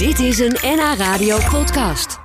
Dit 0.00 0.18
is 0.18 0.38
een 0.38 0.56
NH 0.62 0.94
Radio 0.96 1.38
podcast. 1.50 2.18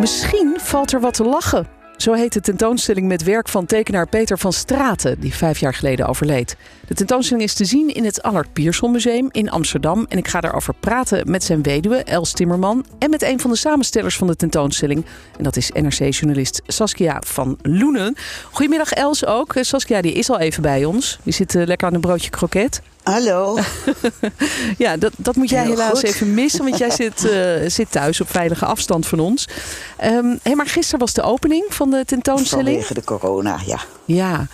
Misschien 0.00 0.56
valt 0.60 0.92
er 0.92 1.00
wat 1.00 1.14
te 1.14 1.24
lachen. 1.24 1.66
Zo 1.96 2.12
heet 2.12 2.32
de 2.32 2.40
tentoonstelling 2.40 3.08
met 3.08 3.22
werk 3.22 3.48
van 3.48 3.66
tekenaar 3.66 4.08
Peter 4.08 4.38
van 4.38 4.52
Straten, 4.52 5.20
die 5.20 5.34
vijf 5.34 5.58
jaar 5.58 5.74
geleden 5.74 6.06
overleed. 6.06 6.56
De 6.86 6.94
tentoonstelling 6.94 7.44
is 7.44 7.54
te 7.54 7.64
zien 7.64 7.94
in 7.94 8.04
het 8.04 8.22
Allard 8.22 8.52
Pierson 8.52 8.90
Museum 8.90 9.28
in 9.30 9.50
Amsterdam. 9.50 10.06
En 10.08 10.18
ik 10.18 10.28
ga 10.28 10.40
daarover 10.40 10.74
praten 10.74 11.30
met 11.30 11.44
zijn 11.44 11.62
weduwe, 11.62 11.96
Els 11.96 12.32
Timmerman. 12.32 12.84
En 12.98 13.10
met 13.10 13.22
een 13.22 13.40
van 13.40 13.50
de 13.50 13.56
samenstellers 13.56 14.16
van 14.16 14.26
de 14.26 14.36
tentoonstelling. 14.36 15.04
En 15.36 15.44
dat 15.44 15.56
is 15.56 15.70
NRC-journalist 15.70 16.62
Saskia 16.66 17.22
van 17.26 17.58
Loenen. 17.62 18.16
Goedemiddag 18.50 18.92
Els 18.92 19.26
ook. 19.26 19.54
Saskia 19.60 20.00
die 20.00 20.12
is 20.12 20.30
al 20.30 20.38
even 20.38 20.62
bij 20.62 20.84
ons. 20.84 21.18
Die 21.22 21.32
zit 21.32 21.54
eh, 21.54 21.66
lekker 21.66 21.86
aan 21.86 21.94
een 21.94 22.00
broodje 22.00 22.30
kroket. 22.30 22.80
Hallo. 23.12 23.58
ja, 24.84 24.96
dat, 24.96 25.12
dat 25.16 25.36
moet 25.36 25.50
jij 25.50 25.62
Heel 25.62 25.70
helaas 25.70 25.90
goed. 25.98 26.02
even 26.02 26.34
missen, 26.34 26.64
want 26.64 26.78
jij 26.78 26.90
zit, 26.90 27.24
eh, 27.30 27.68
zit 27.68 27.90
thuis 27.90 28.20
op 28.20 28.30
veilige 28.30 28.64
afstand 28.64 29.06
van 29.06 29.20
ons. 29.20 29.48
Ehm 29.96 30.36
hey, 30.42 30.54
maar 30.54 30.66
gisteren 30.66 31.00
was 31.00 31.12
de 31.12 31.22
opening 31.22 31.64
van 31.68 31.90
de 31.90 32.04
tentoonstelling. 32.04 32.68
Vanwege 32.68 32.94
de 32.94 33.04
corona, 33.04 33.60
ja. 33.66 33.80
Ja, 34.04 34.46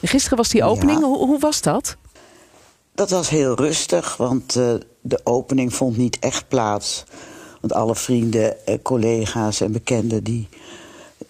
En 0.00 0.08
gisteren 0.08 0.36
was 0.36 0.48
die 0.48 0.64
opening. 0.64 1.00
Ja. 1.00 1.06
Hoe, 1.06 1.16
hoe 1.16 1.38
was 1.38 1.60
dat? 1.60 1.96
Dat 2.94 3.10
was 3.10 3.28
heel 3.28 3.54
rustig, 3.54 4.16
want 4.16 4.56
eh, 4.56 4.74
de 5.00 5.20
opening 5.24 5.74
vond 5.74 5.96
niet 5.96 6.18
echt 6.18 6.48
plaats. 6.48 7.04
Want 7.60 7.72
alle 7.72 7.94
vrienden, 7.94 8.66
eh, 8.66 8.78
collega's 8.82 9.60
en 9.60 9.72
bekenden 9.72 10.24
die 10.24 10.48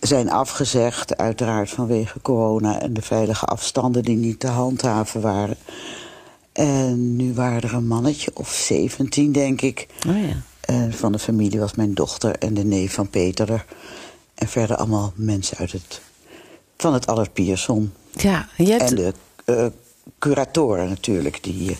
zijn 0.00 0.30
afgezegd. 0.30 1.16
Uiteraard 1.16 1.70
vanwege 1.70 2.20
corona 2.20 2.80
en 2.80 2.92
de 2.92 3.02
veilige 3.02 3.46
afstanden 3.46 4.02
die 4.02 4.16
niet 4.16 4.40
te 4.40 4.48
handhaven 4.48 5.20
waren. 5.20 5.56
En 6.52 7.16
nu 7.16 7.34
waren 7.34 7.62
er 7.62 7.74
een 7.74 7.86
mannetje 7.86 8.30
of 8.34 8.52
17, 8.52 9.32
denk 9.32 9.60
ik. 9.60 9.86
Oh 10.08 10.26
ja. 10.26 10.42
En 10.60 10.92
van 10.92 11.12
de 11.12 11.18
familie 11.18 11.60
was 11.60 11.74
mijn 11.74 11.94
dochter 11.94 12.38
en 12.38 12.54
de 12.54 12.64
neef 12.64 12.92
van 12.92 13.10
Peter 13.10 13.52
er. 13.52 13.64
En 14.34 14.48
verder 14.48 14.76
allemaal 14.76 15.12
mensen 15.16 15.56
uit 15.56 15.72
het, 15.72 16.00
van 16.76 16.94
het 16.94 17.06
Allard 17.06 17.32
Pierson. 17.32 17.92
Ja, 18.16 18.48
hebt, 18.56 18.82
En 18.82 18.94
de 18.94 19.12
eh, 19.44 19.66
curatoren 20.18 20.88
natuurlijk, 20.88 21.42
die... 21.42 21.76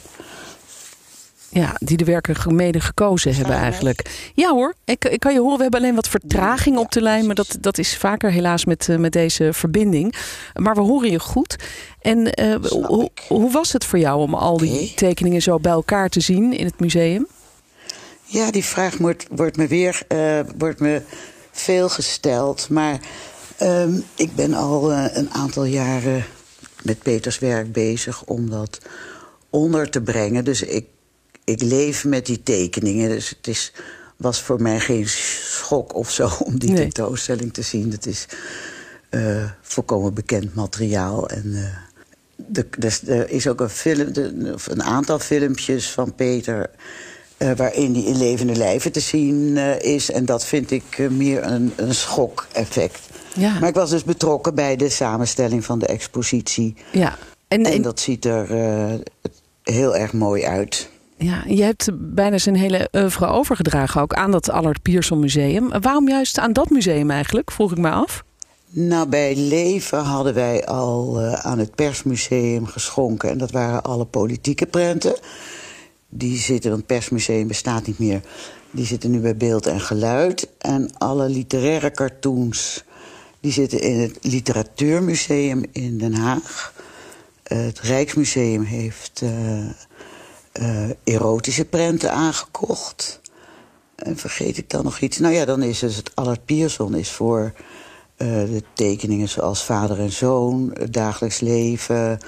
ja, 1.53 1.77
die 1.79 1.97
de 1.97 2.05
werken 2.05 2.55
mede 2.55 2.81
gekozen 2.81 3.35
hebben 3.35 3.55
eigenlijk. 3.57 4.31
Ja 4.35 4.51
hoor, 4.51 4.75
ik, 4.85 5.05
ik 5.05 5.21
kan 5.21 5.33
je 5.33 5.41
horen, 5.41 5.57
we 5.57 5.63
hebben 5.63 5.81
alleen 5.81 5.95
wat 5.95 6.09
vertraging 6.09 6.79
op 6.79 6.93
de 6.93 7.03
lijn. 7.03 7.27
Maar 7.27 7.35
dat, 7.35 7.57
dat 7.61 7.79
is 7.79 7.97
vaker 7.97 8.31
helaas 8.31 8.65
met, 8.65 8.89
eh, 8.89 8.97
met 8.97 9.13
deze 9.13 9.53
verbinding. 9.53 10.15
Maar 10.55 10.75
we 10.75 10.81
horen 10.81 11.11
je 11.11 11.21
goed. 11.21 11.57
En 12.01 12.33
eh, 12.33 12.55
hoe, 12.71 13.11
hoe 13.29 13.51
was 13.51 13.73
het 13.73 13.85
voor 13.85 13.99
jou 13.99 14.21
om 14.21 14.35
al 14.35 14.57
die 14.57 14.95
tekeningen 14.95 15.43
zo 15.43 15.59
bij 15.59 15.73
elkaar 15.73 16.09
te 16.09 16.21
zien 16.21 16.53
in 16.53 16.65
het 16.65 16.81
museum? 16.81 17.27
Ja, 18.25 18.51
die 18.51 18.65
vraag 18.65 18.97
wordt, 18.97 19.27
wordt 19.31 19.57
me 19.57 19.67
weer 19.67 20.03
eh, 20.09 20.41
wordt 20.59 20.81
me 20.81 21.03
veel 21.51 21.89
gesteld. 21.89 22.69
Maar 22.69 23.01
ehm, 23.57 24.01
ik 24.15 24.35
ben 24.35 24.55
al 24.55 24.93
een 24.93 25.31
aantal 25.31 25.65
jaren 25.65 26.25
met 26.83 26.99
Peters 26.99 27.39
werk 27.39 27.73
bezig 27.73 28.25
om 28.25 28.51
dat 28.51 28.79
onder 29.51 29.91
te 29.91 30.01
brengen. 30.01 30.45
Dus 30.45 30.63
ik, 30.63 30.87
ik 31.45 31.63
leef 31.63 32.05
met 32.05 32.27
die 32.27 32.43
tekeningen. 32.43 33.09
Dus 33.09 33.29
het 33.29 33.47
is, 33.47 33.73
was 34.17 34.41
voor 34.43 34.63
mij 34.63 34.81
geen 34.81 35.09
schok 35.09 35.95
of 35.95 36.11
zo 36.11 36.31
om 36.47 36.59
die 36.59 36.71
Nee. 36.71 36.81
tentoonstelling 36.81 37.53
te 37.53 37.63
zien. 37.63 37.91
Het 37.91 38.07
is 38.07 38.27
eh, 39.09 39.45
volkomen 39.63 40.15
bekend 40.15 40.55
materiaal. 40.55 41.29
En 41.29 41.53
eh, 41.55 41.77
de, 42.47 42.67
dus 42.79 43.03
er 43.07 43.31
is 43.31 43.47
ook 43.49 43.61
een, 43.61 43.69
film, 43.71 44.13
de- 44.13 44.55
een 44.67 44.83
aantal 44.83 45.19
filmpjes 45.19 45.91
van 45.91 46.15
Peter. 46.15 46.71
eh, 47.37 47.51
waarin 47.57 47.93
die 47.93 48.07
in 48.07 48.17
levende 48.19 48.55
lijven 48.57 48.93
te 48.93 49.01
zien 49.01 49.57
is. 49.81 50.11
En 50.11 50.25
dat 50.25 50.45
vind 50.45 50.71
ik 50.71 51.11
meer 51.11 51.43
een, 51.45 51.73
een 51.77 51.95
schok-effect. 51.95 52.99
Ja. 53.35 53.59
Maar 53.59 53.69
ik 53.69 53.75
was 53.75 53.91
dus 53.91 54.05
betrokken 54.05 54.55
bij 54.55 54.77
de 54.77 54.89
samenstelling 54.89 55.65
van 55.65 55.79
de 55.79 55.87
expositie. 55.87 56.75
Ja. 56.93 57.19
En, 57.49 57.65
En 57.65 57.73
en- 57.73 57.83
dat 57.83 58.01
ziet 58.01 58.25
er 58.25 58.47
heel 59.63 59.97
erg 59.97 60.13
mooi 60.13 60.45
uit. 60.45 60.89
Ja, 61.23 61.45
je 61.47 61.63
hebt 61.63 61.89
bijna 61.93 62.39
zijn 62.39 62.57
hele 62.57 62.89
oeuvre 62.93 63.27
overgedragen 63.27 64.01
ook 64.01 64.15
aan 64.15 64.31
dat 64.31 64.51
Allard 64.51 64.83
Pierson 64.83 65.21
Museum. 65.21 65.81
Waarom 65.81 66.09
juist 66.09 66.39
aan 66.39 66.53
dat 66.53 66.71
museum 66.71 67.11
eigenlijk, 67.11 67.51
vroeg 67.51 67.71
ik 67.71 67.79
me 67.79 67.91
af. 67.91 68.25
Nou, 68.69 69.09
bij 69.09 69.37
Leven 69.37 69.99
hadden 69.99 70.35
wij 70.35 70.67
al 70.67 71.21
eh, 71.21 71.33
aan 71.33 71.59
het 71.59 71.75
Persmuseum 71.75 72.67
geschonken. 72.67 73.31
En 73.31 73.39
dat 73.39 73.51
waren 73.51 73.83
alle 73.83 74.05
politieke 74.05 74.67
prenten. 74.67 75.15
Die 76.09 76.39
zitten, 76.39 76.71
want 76.71 76.83
het 76.83 76.99
Persmuseum 76.99 77.47
bestaat 77.47 77.87
niet 77.87 77.99
meer. 77.99 78.21
Die 78.71 78.87
zitten 78.87 79.11
nu 79.11 79.21
bij 79.21 79.37
Beeld 79.37 79.67
en 79.67 79.81
Geluid. 79.81 80.49
En 80.59 80.91
alle 80.99 81.29
literaire 81.29 81.91
cartoons, 81.91 82.85
die 83.41 83.53
zitten 83.53 83.81
in 83.81 84.01
het 84.01 84.19
Literatuurmuseum 84.21 85.65
in 85.73 85.99
Den 85.99 86.15
Haag. 86.15 86.73
Het 87.43 87.81
Rijksmuseum 87.81 88.63
heeft 88.63 89.21
eh, 89.23 89.31
eh, 90.53 90.89
erotische 91.05 91.65
prenten 91.65 92.13
aangekocht. 92.13 93.21
En 93.95 94.17
vergeet 94.17 94.59
ik 94.59 94.71
dan 94.71 94.85
nog 94.85 94.99
iets? 94.99 95.19
Nou 95.19 95.35
ja, 95.35 95.45
dan 95.45 95.63
is 95.63 95.79
dus 95.79 95.97
het 95.97 96.11
Allard 96.15 96.45
Pierson 96.45 96.95
is 96.95 97.11
voor 97.11 97.53
eh, 98.17 98.29
de 98.29 98.63
tekeningen 98.73 99.29
zoals 99.29 99.65
vader 99.65 99.99
en 99.99 100.13
zoon, 100.13 100.71
het 100.75 100.93
dagelijks 100.93 101.41
leven. 101.41 102.19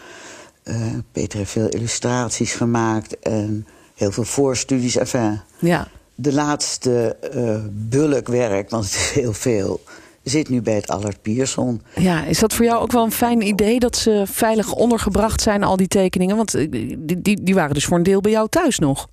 Eh, 0.63 0.77
Peter 1.13 1.39
heeft 1.39 1.51
veel 1.51 1.69
illustraties 1.69 2.53
gemaakt 2.53 3.19
en 3.19 3.67
heel 3.95 4.13
veel 4.13 4.25
voorstudies. 4.25 4.97
Enfin, 4.97 5.41
Ja, 5.59 5.89
de 6.15 6.33
laatste 6.33 7.17
eh 7.33 7.59
bulkwerk, 7.71 8.71
want 8.71 8.85
het 8.85 8.95
is 8.95 9.11
heel 9.11 9.33
veel, 9.33 9.81
zit 10.25 10.49
nu 10.49 10.63
bij 10.63 10.75
het 10.75 10.89
Allard 10.89 11.23
Pierson. 11.23 11.83
ja, 11.97 12.25
is 12.25 12.39
dat 12.39 12.53
voor 12.53 12.65
jou 12.65 12.83
ook 12.83 12.93
wel 12.93 13.05
een 13.05 13.13
fijn 13.13 13.47
idee 13.47 13.79
dat 13.79 13.97
ze 13.97 14.23
veilig 14.27 14.73
ondergebracht 14.73 15.41
zijn, 15.41 15.63
al 15.63 15.77
die 15.77 15.89
tekeningen? 15.89 16.37
Want 16.37 16.55
eh, 16.55 16.71
die, 16.71 17.23
die, 17.23 17.43
die 17.43 17.55
waren 17.55 17.75
dus 17.75 17.85
voor 17.85 17.97
een 17.97 18.03
deel 18.03 18.21
bij 18.21 18.31
jou 18.31 18.49
thuis 18.49 18.79
nog. 18.79 19.09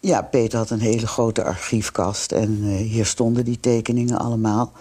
Ja, 0.00 0.22
Peter 0.22 0.58
had 0.58 0.70
een 0.70 0.80
hele 0.80 1.06
grote 1.06 1.44
archiefkast 1.44 2.32
en 2.32 2.60
eh, 2.62 2.76
hier 2.76 3.06
stonden 3.06 3.44
die 3.44 3.60
tekeningen 3.60 4.18
allemaal. 4.18 4.72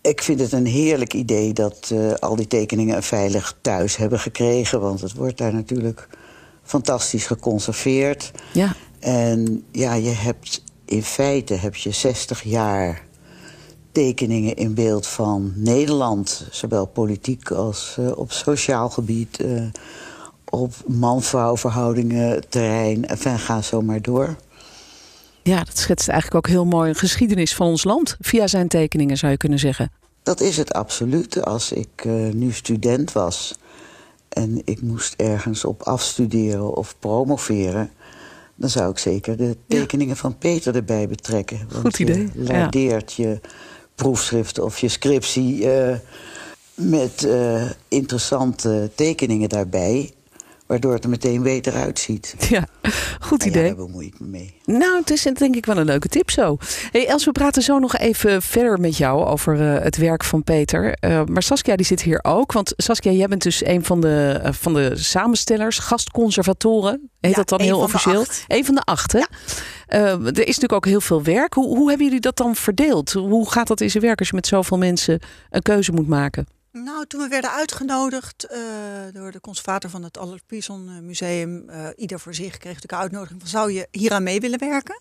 Ik 0.00 0.22
vind 0.22 0.40
het 0.40 0.52
een 0.52 0.66
heerlijk 0.66 1.14
idee 1.14 1.52
dat 1.52 1.90
eh, 1.92 2.12
al 2.12 2.36
die 2.36 2.46
tekeningen 2.46 2.96
een 2.96 3.02
veilig 3.02 3.58
thuis 3.60 3.96
hebben 3.96 4.18
gekregen. 4.18 4.80
Want 4.80 5.00
het 5.00 5.14
wordt 5.14 5.38
daar 5.38 5.54
natuurlijk 5.54 6.08
fantastisch 6.62 7.26
geconserveerd. 7.26 8.30
Ja, 8.52 8.74
En 8.98 9.64
ja, 9.72 9.94
je 9.94 10.10
hebt 10.10 10.62
in 10.84 11.02
feite 11.02 11.54
heb 11.54 11.74
je 11.74 11.90
60 11.90 12.42
jaar 12.42 13.08
tekeningen 13.92 14.56
in 14.56 14.74
beeld 14.74 15.06
van 15.06 15.52
Nederland. 15.56 16.46
Zowel 16.50 16.86
politiek 16.86 17.50
als 17.50 17.96
eh, 17.98 18.18
op 18.18 18.32
sociaal 18.32 18.90
gebied. 18.90 19.40
eh, 19.40 19.62
op 20.52 20.74
man-vrouw 20.86 21.56
verhoudingen, 21.56 22.48
terrein. 22.48 23.06
Enfin, 23.06 23.38
ga 23.38 23.62
zo 23.62 23.82
maar 23.82 24.02
door. 24.02 24.36
ja, 25.42 25.64
dat 25.64 25.78
schetst 25.78 26.08
eigenlijk 26.08 26.46
ook 26.46 26.52
heel 26.52 26.64
mooi 26.64 26.88
een 26.88 26.94
geschiedenis 26.94 27.54
van 27.54 27.66
ons 27.66 27.84
land. 27.84 28.16
Via 28.20 28.46
zijn 28.46 28.68
tekeningen 28.68 29.16
zou 29.16 29.32
je 29.32 29.38
kunnen 29.38 29.58
zeggen. 29.58 29.90
Dat 30.22 30.40
is 30.40 30.56
het 30.56 30.72
absoluut. 30.72 31.44
Als 31.44 31.72
ik 31.72 31.88
eh, 31.96 32.12
nu 32.32 32.52
student 32.52 33.12
was 33.12 33.54
en 34.28 34.62
ik 34.64 34.82
moest 34.82 35.14
ergens 35.16 35.64
op 35.64 35.82
afstuderen 35.82 36.76
of 36.76 36.94
promoveren, 36.98 37.90
dan 38.54 38.70
zou 38.70 38.90
ik 38.90 38.98
zeker 38.98 39.36
de 39.36 39.56
tekeningen 39.66 40.16
van 40.16 40.38
Peter 40.38 40.74
erbij 40.74 41.08
betrekken. 41.08 41.58
Want 41.58 41.80
Goed 41.80 41.98
idee, 41.98 42.28
Je 42.34 42.42
ja. 42.44 42.52
lardeert 42.52 43.12
je 43.12 43.40
proefschrift 44.02 44.58
of 44.58 44.78
je 44.78 44.88
scriptie 44.88 45.70
eh, 45.72 45.96
met 46.74 47.24
eh, 47.24 47.62
interessante 47.88 48.90
tekeningen 48.94 49.48
daarbij, 49.48 50.10
waardoor 50.66 50.92
het 50.92 51.04
er 51.04 51.10
meteen 51.10 51.42
beter 51.42 51.72
uitziet. 51.72 52.34
Ja, 52.48 52.66
goed 53.20 53.42
ja, 53.42 53.48
idee. 53.50 53.64
daar 53.64 53.74
bemoei 53.74 54.06
ik 54.06 54.20
me 54.20 54.26
mee. 54.26 54.54
Nou, 54.64 54.98
het 55.00 55.10
is 55.10 55.22
denk 55.22 55.56
ik 55.56 55.66
wel 55.66 55.76
een 55.76 55.84
leuke 55.84 56.08
tip 56.08 56.30
zo. 56.30 56.56
Hey 56.90 57.06
Els, 57.06 57.24
we 57.24 57.32
praten 57.32 57.62
zo 57.62 57.78
nog 57.78 57.96
even 57.96 58.42
verder 58.42 58.80
met 58.80 58.96
jou 58.96 59.24
over 59.24 59.74
eh, 59.74 59.82
het 59.82 59.96
werk 59.96 60.24
van 60.24 60.42
Peter. 60.42 60.94
Eh, 60.94 61.22
maar 61.24 61.42
Saskia 61.42 61.76
die 61.76 61.86
zit 61.86 62.02
hier 62.02 62.18
ook. 62.22 62.52
Want 62.52 62.72
Saskia, 62.76 63.10
jij 63.12 63.26
bent 63.28 63.42
dus 63.42 63.64
een 63.64 63.84
van 63.84 64.00
de, 64.00 64.40
van 64.44 64.74
de 64.74 64.96
samenstellers, 64.96 65.78
gastconservatoren. 65.78 67.10
Heet 67.20 67.30
Ja, 67.30 67.36
dat 67.36 67.48
dan 67.48 67.60
heel 67.60 67.78
officieel? 67.78 68.24
Een 68.48 68.64
van 68.64 68.74
de 68.74 68.82
acht, 68.82 69.12
hè? 69.12 69.18
Eh, 69.18 69.24
er 69.90 70.38
is 70.38 70.58
natuurlijk 70.58 70.72
ook 70.72 70.86
heel 70.86 71.00
veel 71.00 71.22
werk. 71.22 71.54
Hoe, 71.54 71.76
hoe 71.76 71.88
hebben 71.88 72.06
jullie 72.06 72.20
dat 72.20 72.36
dan 72.36 72.56
verdeeld? 72.56 73.12
Hoe 73.12 73.50
gaat 73.50 73.66
dat 73.66 73.80
in 73.80 73.90
zijn 73.90 74.02
werk 74.02 74.18
als 74.18 74.28
je 74.28 74.34
met 74.34 74.46
zoveel 74.46 74.78
mensen 74.78 75.20
een 75.50 75.62
keuze 75.62 75.92
moet 75.92 76.08
maken? 76.08 76.46
Nou, 76.72 77.06
toen 77.06 77.20
we 77.20 77.28
werden 77.28 77.52
uitgenodigd 77.52 78.44
eh, 78.44 78.58
door 79.12 79.30
de 79.30 79.40
conservator 79.40 79.90
van 79.90 80.02
het 80.02 80.18
Pierson 80.46 80.88
eh, 80.88 81.02
Museum, 81.02 81.68
eh, 81.68 81.86
ieder 81.96 82.20
voor 82.20 82.34
zich 82.34 82.50
kreeg 82.50 82.74
natuurlijk 82.74 82.92
een 82.92 82.98
uitnodiging 82.98 83.40
van 83.40 83.48
zou 83.48 83.72
je 83.72 83.88
hieraan 83.90 84.22
mee 84.22 84.40
willen 84.40 84.58
werken? 84.58 85.00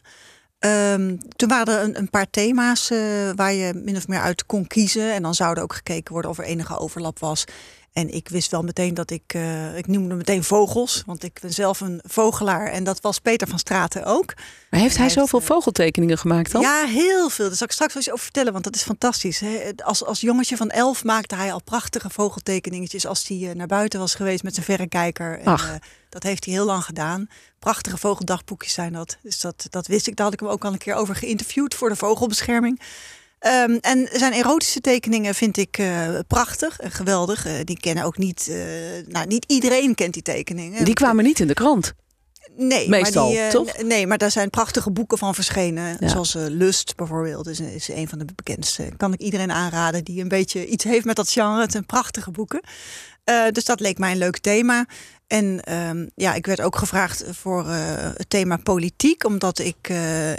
Ehm, 0.60 1.18
toen 1.36 1.50
waren 1.50 1.78
er 1.78 1.84
een, 1.84 1.98
een 1.98 2.10
paar 2.10 2.30
thema's 2.30 2.90
eh, 2.90 3.00
waar 3.36 3.54
je 3.54 3.74
min 3.74 3.96
of 3.96 4.08
meer 4.08 4.20
uit 4.20 4.46
kon 4.46 4.68
kiezen. 4.68 5.14
En 5.14 5.22
dan 5.22 5.34
zou 5.34 5.56
er 5.56 5.64
ook 5.64 5.74
gekeken 5.74 6.14
worden 6.14 6.32
of 6.32 6.38
er 6.38 6.44
enige 6.44 6.78
overlap 6.78 7.20
was. 7.20 7.46
En 7.94 8.14
ik 8.14 8.30
wist 8.30 8.52
wel 8.52 8.64
meteen 8.64 8.94
dat 8.94 9.12
ik, 9.12 9.34
uh, 9.36 9.78
ik 9.78 9.88
noemde 9.88 10.16
meteen 10.16 10.44
vogels, 10.44 11.04
want 11.06 11.24
ik 11.24 11.38
ben 11.42 11.54
zelf 11.54 11.80
een 11.80 12.02
vogelaar. 12.08 12.68
En 12.68 12.84
dat 12.84 13.02
was 13.02 13.20
Peter 13.20 13.48
van 13.48 13.60
Straten 13.60 14.06
ook. 14.06 14.34
Maar 14.70 14.80
heeft 14.80 14.96
hij, 14.96 15.06
hij 15.06 15.14
zoveel 15.14 15.42
vogeltekeningen 15.42 16.18
gemaakt 16.18 16.52
dan? 16.52 16.62
Ja, 16.62 16.86
heel 16.86 17.30
veel. 17.30 17.48
Daar 17.48 17.58
zal 17.58 17.68
ik 17.68 17.74
straks 17.74 17.94
wel 17.94 18.02
eens 18.04 18.12
over 18.12 18.24
vertellen, 18.24 18.52
want 18.52 18.64
dat 18.64 18.76
is 18.76 18.82
fantastisch. 18.82 19.44
Als, 19.84 20.06
als 20.06 20.22
jongetje 20.22 20.58
van 20.58 20.70
elf 20.70 21.04
maakte 21.04 21.36
hij 21.36 21.54
al 21.54 21.64
prachtige 21.64 22.10
vogeltekeningetjes 22.10 23.06
als 23.06 23.28
hij 23.28 23.54
naar 23.54 23.68
buiten 23.68 24.00
was 24.00 24.16
geweest 24.16 24.44
met 24.44 24.54
zijn 24.54 24.66
verrekijker. 24.66 25.40
En, 25.40 25.52
uh, 25.52 25.74
dat 26.10 26.24
heeft 26.24 26.46
hij 26.46 26.54
heel 26.54 26.66
lang 26.66 26.84
gedaan. 26.84 27.28
Prachtige 27.60 27.98
vogeldagboekjes 27.98 28.74
zijn 28.74 28.94
dat. 28.94 29.18
Dus 29.22 29.42
dat, 29.42 29.68
dat 29.70 29.88
wist 29.88 30.08
ik. 30.08 30.16
Daar 30.16 30.26
had 30.26 30.34
ik 30.34 30.40
hem 30.40 30.50
ook 30.50 30.66
al 30.66 30.72
een 30.72 30.78
keer 30.78 30.96
over 30.96 31.16
geïnterviewd 31.16 31.76
voor 31.76 31.90
de 31.90 31.96
vogelbescherming. 31.96 32.82
Um, 33.48 33.78
en 33.82 34.10
zijn 34.12 34.34
erotische 34.34 34.82
tekeningen 34.82 35.36
vind 35.36 35.58
ik 35.58 35.78
uh, 35.78 36.20
prachtig 36.28 36.80
en 36.80 36.92
geweldig. 36.92 37.48
Uh, 37.48 37.54
die 37.64 37.80
kennen 37.80 38.04
ook 38.04 38.18
niet, 38.18 38.48
uh, 38.50 38.56
nou 39.08 39.28
niet 39.28 39.46
iedereen 39.48 39.96
kent 39.96 40.14
die 40.14 40.22
tekeningen. 40.22 40.86
Die 40.86 40.94
kwamen 40.94 41.24
niet 41.24 41.40
in 41.40 41.48
de 41.48 41.54
krant. 41.54 41.94
Nee, 42.56 42.90
Meestal, 42.90 43.32
maar 43.32 43.42
die, 43.42 43.52
toch? 43.52 43.82
Nee, 43.82 44.08
maar 44.08 44.18
daar 44.18 44.32
zijn 44.32 44.50
prachtige 44.50 44.92
boeken 44.92 45.18
van 45.18 45.36
verschenen. 45.36 45.98
Ja. 46.00 46.08
Zoals 46.08 46.34
Lust 46.34 46.96
bijvoorbeeld, 46.96 47.48
is, 47.48 47.60
is 47.60 47.90
een 47.90 48.08
van 48.08 48.20
de 48.20 48.26
bekendste. 48.36 48.90
Kan 48.98 49.14
ik 49.14 49.20
iedereen 49.20 49.52
aanraden 49.52 50.04
die 50.04 50.22
een 50.22 50.28
beetje 50.28 50.68
iets 50.68 50.84
heeft 50.84 51.06
met 51.06 51.16
dat 51.16 51.30
genre. 51.30 51.62
Het 51.62 51.72
zijn 51.72 51.86
prachtige 51.86 52.32
boeken. 52.32 52.62
dus 53.52 53.66
dat 53.66 53.80
leek 53.80 53.98
mij 53.98 54.12
een 54.12 54.18
leuk 54.18 54.38
thema. 54.38 54.86
En 55.30 55.74
um, 55.74 56.10
ja, 56.16 56.34
ik 56.34 56.46
werd 56.46 56.62
ook 56.62 56.76
gevraagd 56.76 57.24
voor 57.32 57.66
uh, 57.66 57.74
het 57.94 58.30
thema 58.30 58.58
politiek, 58.58 59.26
omdat 59.26 59.60
ik 59.60 59.90
uh, 59.90 60.30
uh, 60.30 60.36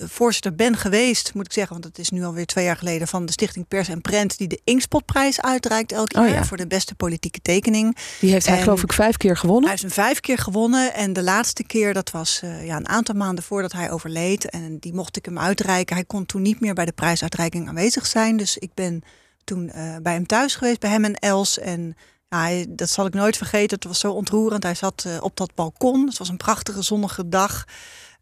voorzitter 0.00 0.54
ben 0.54 0.76
geweest, 0.76 1.34
moet 1.34 1.46
ik 1.46 1.52
zeggen, 1.52 1.72
want 1.72 1.84
het 1.84 1.98
is 1.98 2.10
nu 2.10 2.24
alweer 2.24 2.46
twee 2.46 2.64
jaar 2.64 2.76
geleden, 2.76 3.08
van 3.08 3.26
de 3.26 3.32
Stichting 3.32 3.68
Pers 3.68 3.88
en 3.88 4.00
Prent, 4.00 4.38
die 4.38 4.48
de 4.48 4.60
Inkspotprijs 4.64 5.40
uitreikt 5.40 5.92
elk 5.92 6.12
jaar 6.12 6.24
oh 6.24 6.30
ja. 6.30 6.44
voor 6.44 6.56
de 6.56 6.66
beste 6.66 6.94
politieke 6.94 7.40
tekening. 7.42 7.96
Die 8.20 8.32
heeft 8.32 8.46
hij, 8.46 8.62
geloof 8.62 8.82
ik, 8.82 8.92
vijf 8.92 9.16
keer 9.16 9.36
gewonnen. 9.36 9.70
Hij 9.70 9.78
heeft 9.80 9.94
hem 9.94 10.04
vijf 10.04 10.20
keer 10.20 10.38
gewonnen. 10.38 10.94
En 10.94 11.12
de 11.12 11.22
laatste 11.22 11.64
keer, 11.64 11.94
dat 11.94 12.10
was 12.10 12.40
ja, 12.64 12.76
een 12.76 12.88
aantal 12.88 13.14
maanden 13.14 13.44
voordat 13.44 13.72
hij 13.72 13.90
overleed. 13.90 14.50
En 14.50 14.78
die 14.78 14.94
mocht 14.94 15.16
ik 15.16 15.24
hem 15.24 15.38
uitreiken. 15.38 15.96
Hij 15.96 16.04
kon 16.04 16.26
toen 16.26 16.42
niet 16.42 16.60
meer 16.60 16.74
bij 16.74 16.84
de 16.84 16.92
prijsuitreiking 16.92 17.68
aanwezig 17.68 18.06
zijn. 18.06 18.36
Dus 18.36 18.58
ik 18.58 18.74
ben 18.74 19.02
toen 19.44 19.72
bij 20.02 20.12
hem 20.12 20.26
thuis 20.26 20.54
geweest, 20.54 20.80
bij 20.80 20.90
hem 20.90 21.04
en 21.04 21.14
Els. 21.14 21.58
En 21.58 21.96
ja, 22.32 22.64
dat 22.68 22.90
zal 22.90 23.06
ik 23.06 23.14
nooit 23.14 23.36
vergeten. 23.36 23.76
Het 23.76 23.84
was 23.84 23.98
zo 23.98 24.12
ontroerend. 24.12 24.62
Hij 24.62 24.74
zat 24.74 25.04
uh, 25.06 25.16
op 25.20 25.36
dat 25.36 25.54
balkon. 25.54 26.06
Het 26.06 26.18
was 26.18 26.28
een 26.28 26.36
prachtige 26.36 26.82
zonnige 26.82 27.28
dag. 27.28 27.64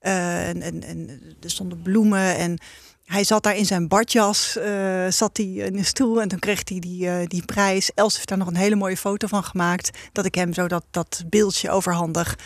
Uh, 0.03 0.49
en, 0.49 0.63
en, 0.63 0.83
en, 0.83 1.21
er 1.41 1.51
stonden 1.51 1.83
bloemen. 1.83 2.37
En 2.37 2.59
hij 3.05 3.25
zat 3.25 3.43
daar 3.43 3.57
in 3.57 3.67
zijn 3.67 3.89
badjas. 3.89 4.57
Uh, 4.57 5.07
zat 5.09 5.37
hij 5.37 5.47
in 5.47 5.79
een 5.79 5.85
stoel. 5.85 6.21
En 6.21 6.29
toen 6.29 6.39
kreeg 6.39 6.69
hij 6.69 6.79
die, 6.79 7.27
die 7.27 7.45
prijs. 7.45 7.91
Els 7.95 8.15
heeft 8.15 8.29
daar 8.29 8.39
nog 8.39 8.49
een 8.49 8.57
hele 8.57 8.77
mooie 8.77 8.97
foto 8.97 9.27
van 9.27 9.45
gemaakt. 9.45 9.99
Dat 10.13 10.25
ik 10.25 10.35
hem 10.35 10.53
zo 10.53 10.67
dat, 10.67 10.85
dat 10.91 11.23
beeldje 11.27 11.71
overhandig. 11.71 12.39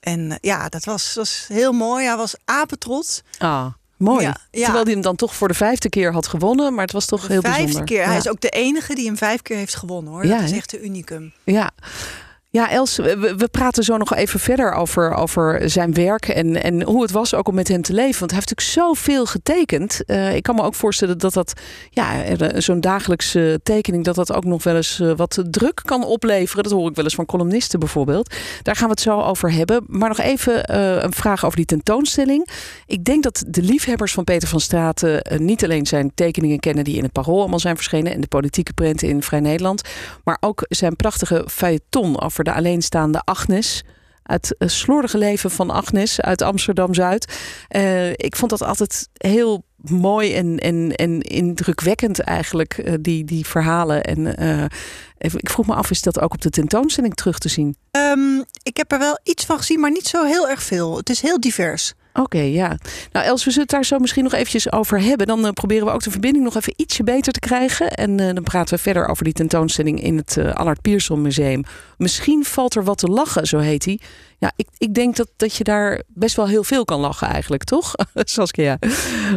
En 0.00 0.38
ja, 0.40 0.68
dat 0.68 0.84
was, 0.84 1.14
was 1.14 1.44
heel 1.48 1.72
mooi. 1.72 2.06
Hij 2.06 2.16
was 2.16 2.34
apetrots. 2.44 3.22
Ah. 3.38 3.66
Mooi. 4.02 4.22
Ja, 4.24 4.36
ja. 4.50 4.64
Terwijl 4.64 4.84
hij 4.84 4.92
hem 4.92 5.02
dan 5.02 5.16
toch 5.16 5.34
voor 5.34 5.48
de 5.48 5.54
vijfde 5.54 5.88
keer 5.88 6.12
had 6.12 6.26
gewonnen. 6.26 6.74
Maar 6.74 6.84
het 6.84 6.92
was 6.92 7.06
toch 7.06 7.26
de 7.26 7.32
heel 7.32 7.40
vijfde 7.40 7.62
bijzonder. 7.62 7.88
keer. 7.88 8.04
Hij 8.04 8.16
is 8.16 8.28
ook 8.28 8.40
de 8.40 8.48
enige 8.48 8.94
die 8.94 9.06
hem 9.06 9.16
vijf 9.16 9.42
keer 9.42 9.56
heeft 9.56 9.74
gewonnen 9.74 10.12
hoor. 10.12 10.26
Dat 10.26 10.40
is 10.40 10.52
echt 10.52 10.74
een 10.74 10.84
unicum. 10.84 11.32
Ja. 11.44 11.70
Ja, 12.52 12.70
Els, 12.70 12.96
we, 12.96 13.48
praten 13.50 13.84
zo 13.84 13.96
nog 13.96 14.14
even 14.14 14.40
verder 14.40 14.72
over, 14.72 15.14
over 15.14 15.70
zijn 15.70 15.94
werk 15.94 16.28
en, 16.28 16.62
en 16.62 16.82
hoe 16.82 17.02
het 17.02 17.10
was 17.10 17.34
ook 17.34 17.48
om 17.48 17.54
met 17.54 17.68
hem 17.68 17.82
te 17.82 17.92
leven. 17.92 18.18
Want 18.18 18.30
hij 18.30 18.40
heeft 18.40 18.50
natuurlijk 18.50 18.88
zoveel 18.88 19.26
getekend. 19.26 20.00
Uh, 20.06 20.34
ik 20.34 20.42
kan 20.42 20.54
me 20.54 20.62
ook 20.62 20.74
voorstellen 20.74 21.18
dat 21.18 21.32
dat, 21.32 21.52
ja, 21.90 22.22
zo'n 22.60 22.80
dagelijkse 22.80 23.60
tekening, 23.62 24.04
dat 24.04 24.14
dat 24.14 24.32
ook 24.32 24.44
nog 24.44 24.62
wel 24.62 24.76
eens 24.76 24.98
uh, 25.00 25.12
wat 25.16 25.42
druk 25.50 25.80
kan 25.84 26.04
opleveren. 26.04 26.62
Dat 26.62 26.72
hoor 26.72 26.88
ik 26.88 26.94
wel 26.96 27.04
eens 27.04 27.14
van 27.14 27.26
columnisten 27.26 27.78
bijvoorbeeld. 27.78 28.34
Daar 28.62 28.76
gaan 28.76 28.86
we 28.86 28.92
het 28.92 29.00
zo 29.00 29.20
over 29.20 29.52
hebben. 29.52 29.84
Maar 29.86 30.08
nog 30.08 30.20
even 30.20 30.74
een 31.04 31.12
vraag 31.12 31.44
over 31.44 31.56
die 31.56 31.66
tentoonstelling. 31.66 32.48
Ik 32.86 33.04
denk 33.04 33.22
dat 33.22 33.44
de 33.46 33.62
liefhebbers 33.62 34.12
van 34.12 34.24
Peter 34.24 34.48
van 34.48 34.60
Straten 34.60 35.22
niet 35.44 35.64
alleen 35.64 35.86
zijn 35.86 36.12
tekeningen 36.14 36.60
kennen 36.60 36.84
die 36.84 36.96
in 36.96 37.02
het 37.02 37.12
Parool 37.12 37.40
allemaal 37.40 37.58
zijn 37.58 37.76
verschenen 37.76 38.12
en 38.12 38.20
de 38.20 38.26
politieke 38.26 38.72
prenten 38.72 39.08
in 39.08 39.22
Vrij 39.22 39.40
Nederland, 39.40 39.82
maar 40.24 40.36
ook 40.40 40.64
zijn 40.68 40.96
prachtige 40.96 41.44
feuilleton 41.48 42.20
over 42.20 42.41
de 42.44 42.52
alleenstaande 42.52 43.20
Agnes. 43.24 43.84
Het 44.22 44.54
slordige 44.58 45.18
leven 45.18 45.50
van 45.50 45.70
Agnes 45.70 46.20
uit 46.20 46.42
Amsterdam-Zuid. 46.42 47.38
Uh, 47.76 48.10
ik 48.10 48.36
vond 48.36 48.50
dat 48.50 48.62
altijd 48.62 49.08
heel 49.12 49.64
mooi 49.76 50.34
en, 50.34 50.58
en, 50.58 50.94
en 50.94 51.20
indrukwekkend 51.20 52.20
eigenlijk, 52.20 52.78
uh, 52.84 52.94
die, 53.00 53.24
die 53.24 53.46
verhalen. 53.46 54.02
En 54.02 54.26
ik 55.18 55.50
vroeg 55.50 55.66
me 55.66 55.74
af, 55.74 55.90
is 55.90 56.02
dat 56.02 56.20
ook 56.20 56.32
op 56.32 56.40
de 56.40 56.50
tentoonstelling 56.50 57.14
terug 57.14 57.38
te 57.38 57.48
zien? 57.48 57.76
Um, 57.90 58.44
ik 58.62 58.76
heb 58.76 58.92
er 58.92 58.98
wel 58.98 59.18
iets 59.22 59.44
van 59.44 59.58
gezien, 59.58 59.80
maar 59.80 59.90
niet 59.90 60.06
zo 60.06 60.24
heel 60.24 60.48
erg 60.48 60.62
veel. 60.62 60.96
Het 60.96 61.10
is 61.10 61.20
heel 61.20 61.40
divers. 61.40 61.94
Oké, 62.12 62.38
ja. 62.38 62.78
Nou, 63.12 63.26
Els, 63.26 63.44
we 63.44 63.50
zullen 63.50 63.66
het 63.66 63.70
daar 63.70 63.84
zo 63.84 63.98
misschien 63.98 64.22
nog 64.22 64.32
eventjes 64.32 64.72
over 64.72 65.00
hebben. 65.00 65.26
Dan 65.26 65.44
uh, 65.44 65.50
proberen 65.50 65.86
we 65.86 65.92
ook 65.92 66.02
de 66.02 66.10
verbinding 66.10 66.44
nog 66.44 66.56
even 66.56 66.74
ietsje 66.76 67.04
beter 67.04 67.32
te 67.32 67.40
krijgen. 67.40 67.90
En 67.90 68.10
uh, 68.20 68.34
dan 68.34 68.42
praten 68.42 68.76
we 68.76 68.82
verder 68.82 69.06
over 69.06 69.24
die 69.24 69.32
tentoonstelling 69.32 70.02
in 70.02 70.16
het 70.16 70.36
uh, 70.38 70.52
Allard 70.52 70.80
Pierson 70.80 71.22
Museum. 71.22 71.64
Misschien 71.96 72.44
valt 72.44 72.74
er 72.74 72.84
wat 72.84 72.98
te 72.98 73.06
lachen, 73.06 73.46
zo 73.46 73.58
heet 73.58 73.84
hij. 73.84 74.00
Ja, 74.42 74.52
ik, 74.56 74.68
ik 74.78 74.94
denk 74.94 75.16
dat, 75.16 75.28
dat 75.36 75.56
je 75.56 75.64
daar 75.64 76.02
best 76.06 76.36
wel 76.36 76.46
heel 76.48 76.64
veel 76.64 76.84
kan 76.84 77.00
lachen 77.00 77.28
eigenlijk, 77.28 77.64
toch? 77.64 77.94
Saskia. 78.14 78.78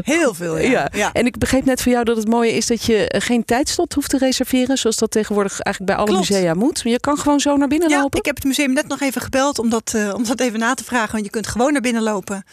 Heel 0.02 0.34
veel, 0.34 0.58
ja. 0.58 0.70
ja. 0.70 0.90
ja. 0.92 1.14
En 1.14 1.26
ik 1.26 1.38
begreep 1.38 1.66
net 1.66 1.82
van 1.82 1.92
jou 1.92 2.04
dat 2.04 2.18
het 2.18 2.28
mooie 2.28 2.52
is 2.52 2.68
dat 2.68 2.84
je 2.84 3.14
geen 3.18 3.46
tijdslot 3.46 3.94
hoeft 3.94 4.10
te 4.10 4.18
reserveren. 4.18 4.78
Zoals 4.78 4.98
dat 4.98 5.12
tegenwoordig 5.12 5.60
eigenlijk 5.60 5.96
bij 5.96 5.96
alle 5.96 6.14
Klopt. 6.14 6.30
musea 6.30 6.54
moet. 6.54 6.82
Je 6.84 7.00
kan 7.00 7.18
gewoon 7.18 7.40
zo 7.40 7.58
naar 7.58 7.68
binnen 7.68 7.90
ja, 7.90 8.02
lopen. 8.02 8.20
ik 8.20 8.26
heb 8.26 8.36
het 8.36 8.44
museum 8.44 8.74
net 8.74 8.88
nog 8.88 9.02
even 9.02 9.22
gebeld 9.22 9.60
om 9.60 9.70
dat, 9.70 9.94
uh, 9.96 10.14
om 10.14 10.24
dat 10.24 10.40
even 10.40 10.60
na 10.60 10.74
te 10.74 10.84
vragen. 10.84 11.12
Want 11.12 11.26
je 11.26 11.32
kunt 11.32 11.48
gewoon 11.48 11.72
naar 11.72 11.82
binnen 11.82 12.04
lopen. 12.04 12.44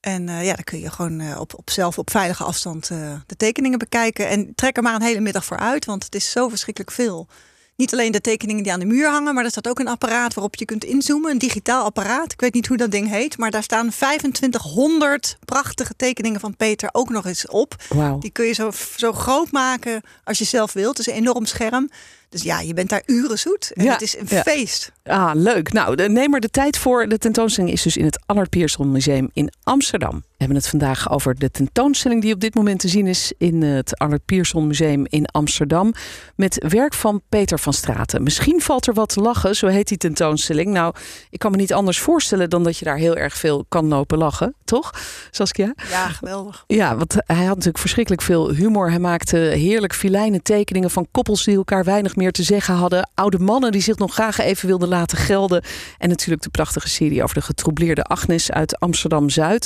En 0.00 0.28
uh, 0.28 0.44
ja, 0.44 0.54
dan 0.54 0.64
kun 0.64 0.80
je 0.80 0.90
gewoon 0.90 1.20
uh, 1.20 1.40
op, 1.40 1.54
op 1.54 1.70
zelf 1.70 1.98
op 1.98 2.10
veilige 2.10 2.44
afstand 2.44 2.88
de 3.26 3.36
tekeningen 3.36 3.78
bekijken. 3.78 4.28
En 4.28 4.52
trek 4.54 4.76
er 4.76 4.82
maar 4.82 4.94
een 4.94 5.02
hele 5.02 5.20
middag 5.20 5.44
voor 5.44 5.58
uit, 5.58 5.84
want 5.84 6.04
het 6.04 6.14
is 6.14 6.30
zo 6.30 6.48
verschrikkelijk 6.48 6.92
veel. 6.92 7.28
Niet 7.76 7.92
alleen 7.92 8.12
de 8.12 8.20
tekeningen 8.20 8.62
die 8.62 8.72
aan 8.72 8.80
de 8.80 8.86
muur 8.86 9.10
hangen, 9.10 9.34
maar 9.34 9.44
er 9.44 9.50
staat 9.50 9.68
ook 9.68 9.78
een 9.78 9.88
apparaat 9.88 10.34
waarop 10.34 10.54
je 10.54 10.64
kunt 10.64 10.84
inzoomen. 10.84 11.30
Een 11.30 11.38
digitaal 11.38 11.84
apparaat. 11.84 12.32
Ik 12.32 12.40
weet 12.40 12.54
niet 12.54 12.66
hoe 12.66 12.76
dat 12.76 12.90
ding 12.90 13.08
heet, 13.08 13.38
maar 13.38 13.50
daar 13.50 13.62
staan 13.62 13.90
2500 13.90 15.36
prachtige 15.44 15.96
tekeningen 15.96 16.40
van 16.40 16.56
Peter 16.56 16.88
ook 16.92 17.08
nog 17.08 17.26
eens 17.26 17.48
op. 17.48 17.74
Wow. 17.88 18.20
Die 18.20 18.30
kun 18.30 18.46
je 18.46 18.52
zo, 18.52 18.70
zo 18.96 19.12
groot 19.12 19.50
maken 19.50 20.02
als 20.24 20.38
je 20.38 20.44
zelf 20.44 20.72
wilt. 20.72 20.98
Het 20.98 21.06
is 21.06 21.12
een 21.12 21.18
enorm 21.18 21.46
scherm. 21.46 21.90
Dus 22.36 22.44
ja, 22.44 22.60
je 22.60 22.74
bent 22.74 22.88
daar 22.88 23.02
uren 23.06 23.38
zoet. 23.38 23.70
En 23.74 23.84
Ja, 23.84 23.92
het 23.92 24.02
is 24.02 24.18
een 24.18 24.26
ja. 24.28 24.42
feest. 24.42 24.92
Ah, 25.04 25.30
leuk. 25.34 25.72
Nou, 25.72 26.08
neem 26.08 26.34
er 26.34 26.40
de 26.40 26.48
tijd 26.48 26.78
voor. 26.78 27.08
De 27.08 27.18
tentoonstelling 27.18 27.72
is 27.72 27.82
dus 27.82 27.96
in 27.96 28.04
het 28.04 28.20
Allard 28.26 28.50
Pierson 28.50 28.92
Museum 28.92 29.30
in 29.32 29.52
Amsterdam. 29.62 30.14
We 30.14 30.42
hebben 30.44 30.56
het 30.56 30.68
vandaag 30.68 31.10
over 31.10 31.34
de 31.34 31.50
tentoonstelling 31.50 32.22
die 32.22 32.34
op 32.34 32.40
dit 32.40 32.54
moment 32.54 32.80
te 32.80 32.88
zien 32.88 33.06
is 33.06 33.32
in 33.38 33.62
het 33.62 33.98
Allard 33.98 34.24
Pierson 34.24 34.66
Museum 34.66 35.06
in 35.08 35.26
Amsterdam. 35.26 35.94
Met 36.34 36.64
werk 36.68 36.94
van 36.94 37.22
Peter 37.28 37.58
van 37.58 37.72
Straten. 37.72 38.22
Misschien 38.22 38.60
valt 38.60 38.86
er 38.86 38.94
wat 38.94 39.08
te 39.08 39.20
lachen, 39.20 39.56
zo 39.56 39.66
heet 39.66 39.88
die 39.88 39.98
tentoonstelling. 39.98 40.72
Nou, 40.72 40.94
ik 41.30 41.38
kan 41.38 41.50
me 41.50 41.56
niet 41.56 41.72
anders 41.72 42.00
voorstellen 42.00 42.50
dan 42.50 42.62
dat 42.62 42.78
je 42.78 42.84
daar 42.84 42.96
heel 42.96 43.16
erg 43.16 43.36
veel 43.36 43.64
kan 43.68 43.88
lopen 43.88 44.18
lachen, 44.18 44.54
toch? 44.64 44.90
Saskia? 45.30 45.74
Ja, 45.90 46.08
geweldig. 46.08 46.64
Ja, 46.66 46.96
want 46.96 47.14
hij 47.16 47.44
had 47.44 47.54
natuurlijk 47.54 47.78
verschrikkelijk 47.78 48.22
veel 48.22 48.50
humor. 48.50 48.90
Hij 48.90 48.98
maakte 48.98 49.36
heerlijk 49.36 49.94
filijne 49.94 50.42
tekeningen 50.42 50.90
van 50.90 51.08
koppels 51.10 51.44
die 51.44 51.56
elkaar 51.56 51.84
weinig 51.84 52.16
meer 52.26 52.34
te 52.34 52.54
zeggen 52.54 52.74
hadden. 52.74 53.10
Oude 53.14 53.38
mannen 53.38 53.72
die 53.72 53.80
zich 53.80 53.98
nog 53.98 54.12
graag 54.14 54.38
even 54.38 54.68
wilden 54.68 54.88
laten 54.88 55.18
gelden. 55.18 55.62
En 55.98 56.08
natuurlijk 56.08 56.42
de 56.42 56.50
prachtige 56.50 56.88
serie 56.88 57.22
over 57.22 57.34
de 57.34 57.40
getroubleerde 57.40 58.02
Agnes 58.02 58.50
uit 58.50 58.80
Amsterdam-Zuid. 58.80 59.64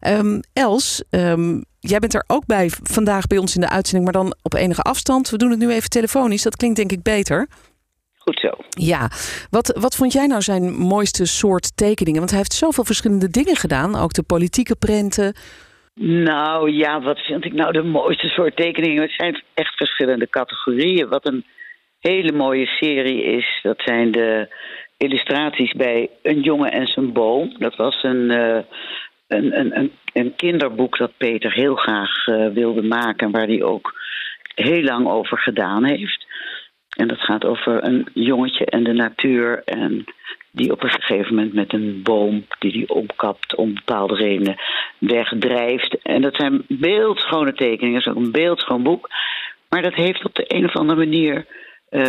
Ehm, 0.00 0.40
Els, 0.52 1.02
ehm, 1.10 1.60
jij 1.80 1.98
bent 1.98 2.14
er 2.14 2.24
ook 2.26 2.46
bij 2.46 2.70
vandaag 2.82 3.26
bij 3.26 3.38
ons 3.38 3.54
in 3.54 3.60
de 3.60 3.68
uitzending, 3.68 4.04
maar 4.04 4.22
dan 4.22 4.36
op 4.42 4.54
enige 4.54 4.82
afstand. 4.82 5.30
We 5.30 5.36
doen 5.36 5.50
het 5.50 5.58
nu 5.58 5.70
even 5.70 5.90
telefonisch. 5.90 6.42
Dat 6.42 6.56
klinkt 6.56 6.76
denk 6.76 6.92
ik 6.92 7.02
beter. 7.02 7.48
Goed 8.18 8.40
zo. 8.40 8.50
Ja, 8.70 9.10
wat, 9.50 9.78
wat 9.80 9.96
vond 9.96 10.12
jij 10.12 10.26
nou 10.26 10.42
zijn 10.42 10.72
mooiste 10.74 11.26
soort 11.26 11.76
tekeningen? 11.76 12.18
Want 12.18 12.30
hij 12.30 12.38
heeft 12.38 12.52
zoveel 12.52 12.84
verschillende 12.84 13.30
dingen 13.30 13.56
gedaan. 13.56 13.96
Ook 13.96 14.12
de 14.12 14.22
politieke 14.22 14.76
prenten. 14.76 15.34
Nou 16.00 16.70
ja, 16.70 17.00
wat 17.00 17.18
vind 17.18 17.44
ik 17.44 17.52
nou 17.52 17.72
de 17.72 17.82
mooiste 17.82 18.28
soort 18.28 18.56
tekeningen? 18.56 19.02
Het 19.02 19.12
zijn 19.16 19.42
echt 19.54 19.76
verschillende 19.76 20.28
categorieën. 20.28 21.08
Wat 21.08 21.26
een 21.26 21.44
hele 22.00 22.32
mooie 22.32 22.66
serie 22.66 23.22
is, 23.22 23.58
dat 23.62 23.80
zijn 23.84 24.10
de 24.10 24.48
illustraties 24.96 25.72
bij 25.72 26.10
Een 26.22 26.40
jongen 26.40 26.72
en 26.72 26.86
zijn 26.86 27.12
boom. 27.12 27.54
Dat 27.58 27.76
was 27.76 28.02
een, 28.02 28.30
uh, 28.30 28.58
een, 29.28 29.76
een, 29.76 29.92
een, 30.12 30.34
kinderboek 30.36 30.98
dat 30.98 31.12
Peter 31.16 31.52
heel 31.52 31.74
graag 31.74 32.26
uh, 32.26 32.48
wilde 32.48 32.82
maken... 32.82 33.26
en 33.26 33.32
waar 33.32 33.46
hij 33.46 33.62
ook 33.62 33.94
heel 34.54 34.82
lang 34.82 35.06
over 35.06 35.38
gedaan 35.38 35.84
heeft. 35.84 36.26
En 36.96 37.08
dat 37.08 37.20
gaat 37.20 37.44
over 37.44 37.84
een 37.84 38.08
jongetje 38.14 38.64
en 38.64 38.84
de 38.84 38.92
natuur... 38.92 39.62
en 39.64 40.04
die 40.50 40.72
op 40.72 40.82
een 40.82 40.90
gegeven 40.90 41.34
moment 41.34 41.54
met 41.54 41.72
een 41.72 42.00
boom 42.02 42.46
die 42.58 42.72
hij 42.72 42.96
omkapt 42.96 43.54
om 43.54 43.74
bepaalde 43.74 44.14
redenen 44.14 44.56
wegdrijft. 44.98 46.02
En 46.02 46.22
dat 46.22 46.34
zijn 46.36 46.64
beeldschone 46.68 47.52
tekeningen, 47.52 47.92
dat 47.92 48.06
is 48.06 48.18
ook 48.18 48.24
een 48.24 48.32
beeldschoon 48.32 48.82
boek. 48.82 49.08
Maar 49.68 49.82
dat 49.82 49.94
heeft 49.94 50.24
op 50.24 50.34
de 50.34 50.44
een 50.46 50.64
of 50.64 50.76
andere 50.76 50.98
manier 50.98 51.46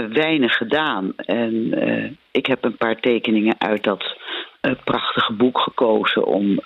weinig 0.10 0.58
gedaan. 0.58 1.14
En 1.16 1.74
ik 2.32 2.46
heb 2.46 2.64
een 2.64 2.78
paar 2.78 3.00
tekeningen 3.00 3.56
uit 3.58 3.84
dat 3.84 4.18
prachtige 4.84 5.34
boek 5.34 5.60
gekozen 5.60 6.26
om 6.26 6.60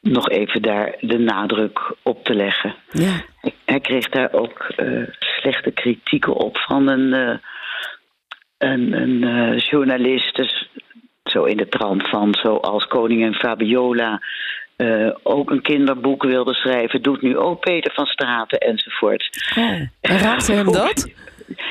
nog 0.00 0.28
even 0.28 0.62
daar 0.62 0.94
de 1.00 1.18
nadruk 1.18 1.94
op 2.02 2.24
te 2.24 2.34
leggen. 2.34 2.74
Ja. 2.90 3.24
Hij 3.64 3.80
kreeg 3.80 4.08
daar 4.08 4.32
ook 4.32 4.74
slechte 5.18 5.70
kritieken 5.70 6.34
op 6.34 6.58
van 6.58 6.88
een, 6.88 7.40
een, 8.58 8.92
een 8.92 9.56
journalist. 9.56 10.36
Dus 10.36 10.68
zo 11.24 11.44
in 11.44 11.56
de 11.56 11.68
trant 11.68 12.08
van 12.08 12.34
zoals 12.42 12.86
koningin 12.86 13.34
Fabiola 13.34 14.20
ook 15.22 15.50
een 15.50 15.62
kinderboek 15.62 16.22
wilde 16.22 16.54
schrijven, 16.54 17.02
doet 17.02 17.22
nu 17.22 17.36
ook 17.36 17.60
Peter 17.60 17.92
van 17.92 18.06
Straten 18.06 18.58
enzovoort. 18.58 19.52
Oh, 19.56 19.80
en 20.00 20.18
raakte 20.18 20.52
hem 20.52 20.72
dat? 20.72 21.10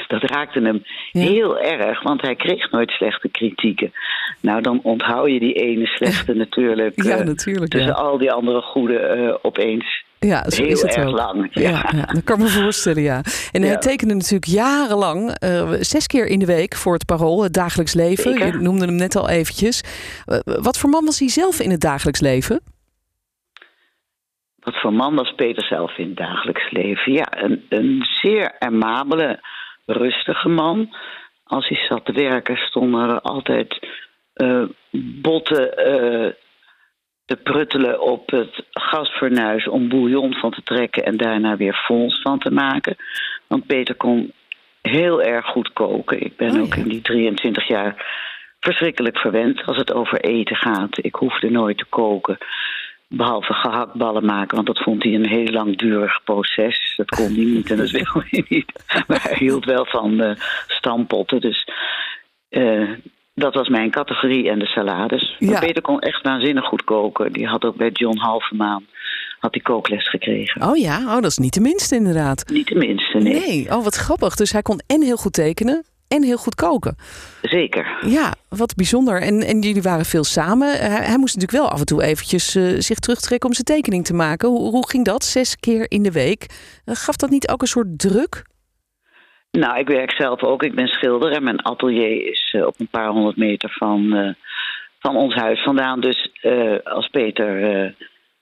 Dat 0.07 0.23
raakte 0.23 0.61
hem 0.61 0.83
heel 1.11 1.59
erg, 1.59 2.03
want 2.03 2.21
hij 2.21 2.35
kreeg 2.35 2.71
nooit 2.71 2.89
slechte 2.89 3.29
kritieken. 3.29 3.93
Nou, 4.39 4.61
dan 4.61 4.79
onthoud 4.83 5.27
je 5.27 5.39
die 5.39 5.53
ene 5.53 5.85
slechte 5.85 6.33
natuurlijk, 6.43 7.03
ja, 7.03 7.19
uh, 7.19 7.25
natuurlijk 7.25 7.71
tussen 7.71 7.95
al 7.95 8.17
die 8.17 8.31
andere 8.31 8.61
goede 8.61 9.15
uh, 9.17 9.35
opeens. 9.41 10.03
Ja, 10.27 10.49
zo 10.49 10.63
heel 10.63 10.71
is 10.71 10.81
het 10.81 10.95
erg 10.95 11.07
ook. 11.07 11.15
lang. 11.15 11.49
Ja. 11.51 11.89
Ja, 11.91 12.05
dat 12.13 12.23
kan 12.23 12.39
me 12.39 12.47
voorstellen, 12.47 13.01
ja. 13.01 13.21
En 13.51 13.61
hij 13.61 13.77
tekende 13.77 14.13
natuurlijk 14.13 14.45
jarenlang, 14.45 15.31
eh, 15.31 15.71
zes 15.79 16.07
keer 16.07 16.27
in 16.27 16.39
de 16.39 16.45
week 16.45 16.75
voor 16.75 16.93
het 16.93 17.05
Parool, 17.05 17.43
het 17.43 17.53
dagelijks 17.53 17.93
leven. 17.93 18.31
Zeker. 18.31 18.45
Je 18.47 18.53
noemde 18.53 18.85
hem 18.85 18.95
net 18.95 19.15
al 19.15 19.29
eventjes. 19.29 19.83
Eh, 20.25 20.39
wat 20.43 20.77
voor 20.77 20.89
man 20.89 21.05
was 21.05 21.19
hij 21.19 21.29
zelf 21.29 21.59
in 21.59 21.71
het 21.71 21.81
dagelijks 21.81 22.19
leven? 22.19 22.61
Wat 24.59 24.79
voor 24.81 24.93
man 24.93 25.15
was 25.15 25.33
Peter 25.35 25.63
zelf 25.63 25.97
in 25.97 26.07
het 26.07 26.17
dagelijks 26.17 26.71
leven? 26.71 27.13
Ja, 27.13 27.43
een, 27.43 27.65
een 27.69 28.05
zeer 28.21 28.55
amabele, 28.59 29.39
rustige 29.85 30.49
man. 30.49 30.95
Als 31.43 31.67
hij 31.67 31.85
zat 31.89 32.05
te 32.05 32.11
werken, 32.11 32.57
stonden 32.57 33.09
er 33.09 33.21
altijd 33.21 33.87
eh, 34.33 34.63
botten 35.21 35.77
eh, 35.77 36.31
te 37.25 37.35
pruttelen 37.43 38.01
op 38.01 38.29
het 38.29 38.65
gasfornuis 38.69 39.67
om 39.67 39.89
bouillon 39.89 40.33
van 40.33 40.51
te 40.51 40.63
trekken 40.63 41.05
en 41.05 41.17
daarna 41.17 41.57
weer 41.57 41.73
fons 41.73 42.21
van 42.21 42.39
te 42.39 42.51
maken. 42.51 42.95
Want 43.47 43.65
Peter 43.65 43.95
kon 43.95 44.33
heel 44.81 45.21
erg 45.21 45.45
goed 45.45 45.73
koken. 45.73 46.21
Ik 46.21 46.35
ben 46.37 46.55
Oh, 46.55 46.61
ook 46.61 46.75
in 46.75 46.87
die 46.87 47.01
23 47.01 47.67
jaar 47.67 48.05
verschrikkelijk 48.59 49.17
verwend 49.17 49.65
als 49.65 49.77
het 49.77 49.93
over 49.93 50.19
eten 50.19 50.55
gaat. 50.55 50.97
Ik 51.05 51.15
hoefde 51.15 51.49
nooit 51.49 51.77
te 51.77 51.85
koken. 51.89 52.37
Behalve 53.13 53.53
gehaktballen 53.53 54.25
maken, 54.25 54.55
want 54.55 54.67
dat 54.67 54.83
vond 54.83 55.03
hij 55.03 55.13
een 55.13 55.27
heel 55.27 55.51
langdurig 55.51 56.23
proces. 56.23 56.93
Dat 56.97 57.09
kon 57.09 57.25
hij 57.25 57.43
niet 57.43 57.71
en 57.71 57.77
dat 57.77 57.91
wilde 57.99 58.25
hij 58.29 58.45
niet. 58.49 58.71
Maar 59.07 59.21
hij 59.23 59.35
hield 59.37 59.65
wel 59.65 59.85
van 59.85 60.21
eh 60.21 60.35
stampotten. 60.67 61.41
Dus 61.41 61.67
eh, 62.49 62.89
dat 63.33 63.53
was 63.53 63.69
mijn 63.69 63.91
categorie 63.91 64.49
en 64.49 64.59
de 64.59 64.65
salades. 64.65 65.35
Ja. 65.39 65.51
Maar 65.51 65.59
Peter 65.59 65.81
kon 65.81 65.99
echt 65.99 66.21
waanzinnig 66.21 66.65
goed 66.65 66.83
koken. 66.83 67.31
Die 67.31 67.47
had 67.47 67.65
ook 67.65 67.75
bij 67.75 67.89
John 67.89 68.17
Halvermaan 68.17 68.85
had 69.39 69.53
hij 69.53 69.61
kookles 69.61 70.09
gekregen. 70.09 70.69
Oh 70.69 70.77
ja, 70.77 70.97
oh, 70.97 71.13
dat 71.21 71.31
is 71.31 71.37
niet 71.37 71.53
de 71.53 71.61
minste 71.61 71.95
inderdaad. 71.95 72.49
Niet 72.49 72.67
de 72.67 72.75
minste, 72.75 73.17
nee. 73.17 73.33
Nee, 73.33 73.67
oh 73.69 73.83
wat 73.83 73.95
grappig. 73.95 74.35
Dus 74.35 74.51
hij 74.51 74.61
kon 74.61 74.81
en 74.87 75.01
heel 75.01 75.17
goed 75.17 75.33
tekenen 75.33 75.83
en 76.11 76.23
heel 76.23 76.37
goed 76.37 76.55
koken. 76.55 76.95
Zeker. 77.41 77.97
Ja, 78.05 78.33
wat 78.49 78.75
bijzonder. 78.75 79.21
En, 79.21 79.41
en 79.41 79.59
jullie 79.59 79.81
waren 79.81 80.05
veel 80.05 80.23
samen. 80.23 80.67
Hij, 80.67 81.05
hij 81.05 81.17
moest 81.17 81.35
natuurlijk 81.35 81.63
wel 81.63 81.71
af 81.71 81.79
en 81.79 81.85
toe 81.85 82.03
eventjes 82.03 82.55
eh, 82.55 82.63
zich 82.63 82.99
terugtrekken 82.99 83.49
om 83.49 83.55
zijn 83.55 83.65
tekening 83.65 84.05
te 84.05 84.13
maken. 84.13 84.49
Hoe, 84.49 84.69
hoe 84.69 84.89
ging 84.89 85.05
dat? 85.05 85.23
Zes 85.23 85.59
keer 85.59 85.85
in 85.91 86.03
de 86.03 86.11
week. 86.11 86.45
Eh, 86.85 86.95
gaf 86.95 87.15
dat 87.15 87.29
niet 87.29 87.49
ook 87.49 87.61
een 87.61 87.67
soort 87.67 87.99
druk? 87.99 88.43
Nou, 89.51 89.79
ik 89.79 89.87
werk 89.87 90.11
zelf 90.11 90.43
ook. 90.43 90.63
Ik 90.63 90.75
ben 90.75 90.87
schilder 90.87 91.31
en 91.31 91.43
mijn 91.43 91.63
atelier 91.63 92.25
is 92.25 92.53
eh, 92.55 92.65
op 92.65 92.79
een 92.79 92.87
paar 92.87 93.09
honderd 93.09 93.37
meter 93.37 93.69
van, 93.69 94.35
van 94.99 95.15
ons 95.15 95.35
huis 95.35 95.63
vandaan. 95.63 95.99
Dus 95.99 96.31
als 96.83 97.07
Peter 97.07 97.95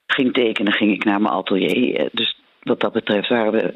ging 0.06 0.32
tekenen, 0.32 0.72
ging 0.72 0.92
ik 0.92 1.04
naar 1.04 1.20
mijn 1.20 1.34
atelier. 1.34 2.08
Dus 2.12 2.36
wat 2.62 2.80
dat 2.80 2.92
betreft 2.92 3.28
waren 3.28 3.52
we 3.52 3.74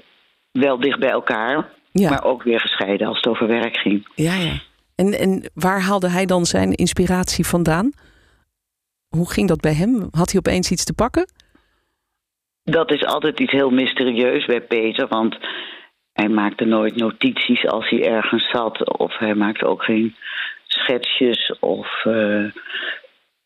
wel 0.52 0.80
dicht 0.80 0.98
bij 0.98 1.10
elkaar, 1.10 1.68
Ja, 2.02 2.10
maar 2.10 2.24
ook 2.24 2.42
weer 2.42 2.60
gescheiden 2.60 3.06
als 3.06 3.16
het 3.16 3.26
over 3.26 3.46
werk 3.46 3.76
ging. 3.76 4.08
ja, 4.14 4.34
ja. 4.34 4.52
En, 4.94 5.12
en 5.18 5.50
waar 5.54 5.80
haalde 5.80 6.08
hij 6.08 6.26
dan 6.26 6.44
zijn 6.44 6.72
inspiratie 6.72 7.46
vandaan? 7.46 7.92
Hoe 9.08 9.30
ging 9.30 9.48
dat 9.48 9.60
bij 9.60 9.72
hem? 9.74 10.08
Had 10.10 10.30
hij 10.30 10.38
opeens 10.38 10.70
iets 10.70 10.84
te 10.84 10.94
pakken? 10.94 11.26
Dat 12.62 12.92
is 12.92 13.04
altijd 13.04 13.40
iets 13.40 13.52
heel 13.52 13.70
mysterieus 13.70 14.46
bij 14.46 14.60
Peter, 14.60 15.08
want 15.08 15.38
hij 16.12 16.28
maakte 16.28 16.64
nooit 16.64 16.96
notities 16.96 17.66
als 17.66 17.88
hij 17.90 18.04
ergens 18.06 18.50
zat, 18.50 18.98
of 18.98 19.18
hij 19.18 19.34
maakte 19.34 19.66
ook 19.66 19.82
geen 19.82 20.16
schetsjes. 20.66 21.58
Of 21.60 22.04
eh, 22.04 22.44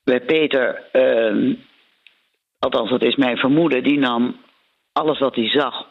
bij 0.04 0.20
Peter, 0.20 0.88
eh, 0.92 1.54
althans, 2.58 2.90
dat 2.90 3.02
is 3.02 3.16
mijn 3.16 3.36
vermoeden, 3.36 3.82
die 3.82 3.98
nam 3.98 4.36
alles 4.92 5.18
wat 5.18 5.34
hij 5.34 5.48
zag 5.48 5.86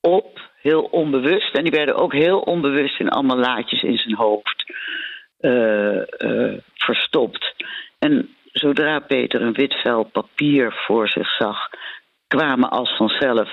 op, 0.00 0.40
heel 0.66 0.82
onbewust. 0.82 1.54
En 1.56 1.62
die 1.62 1.72
werden 1.72 1.94
ook 1.94 2.12
heel 2.12 2.40
onbewust 2.40 3.00
in 3.00 3.08
allemaal 3.08 3.38
laadjes 3.38 3.82
in 3.82 3.98
zijn 3.98 4.14
hoofd 4.14 4.64
eh, 5.40 6.20
eh, 6.22 6.58
verstopt. 6.74 7.54
En 7.98 8.34
zodra 8.52 8.98
Peter 8.98 9.42
een 9.42 9.52
wit 9.52 9.74
vel 9.74 10.04
papier 10.04 10.72
voor 10.72 11.08
zich 11.08 11.36
zag, 11.36 11.68
kwamen 12.28 12.70
als 12.70 12.96
vanzelf 12.96 13.50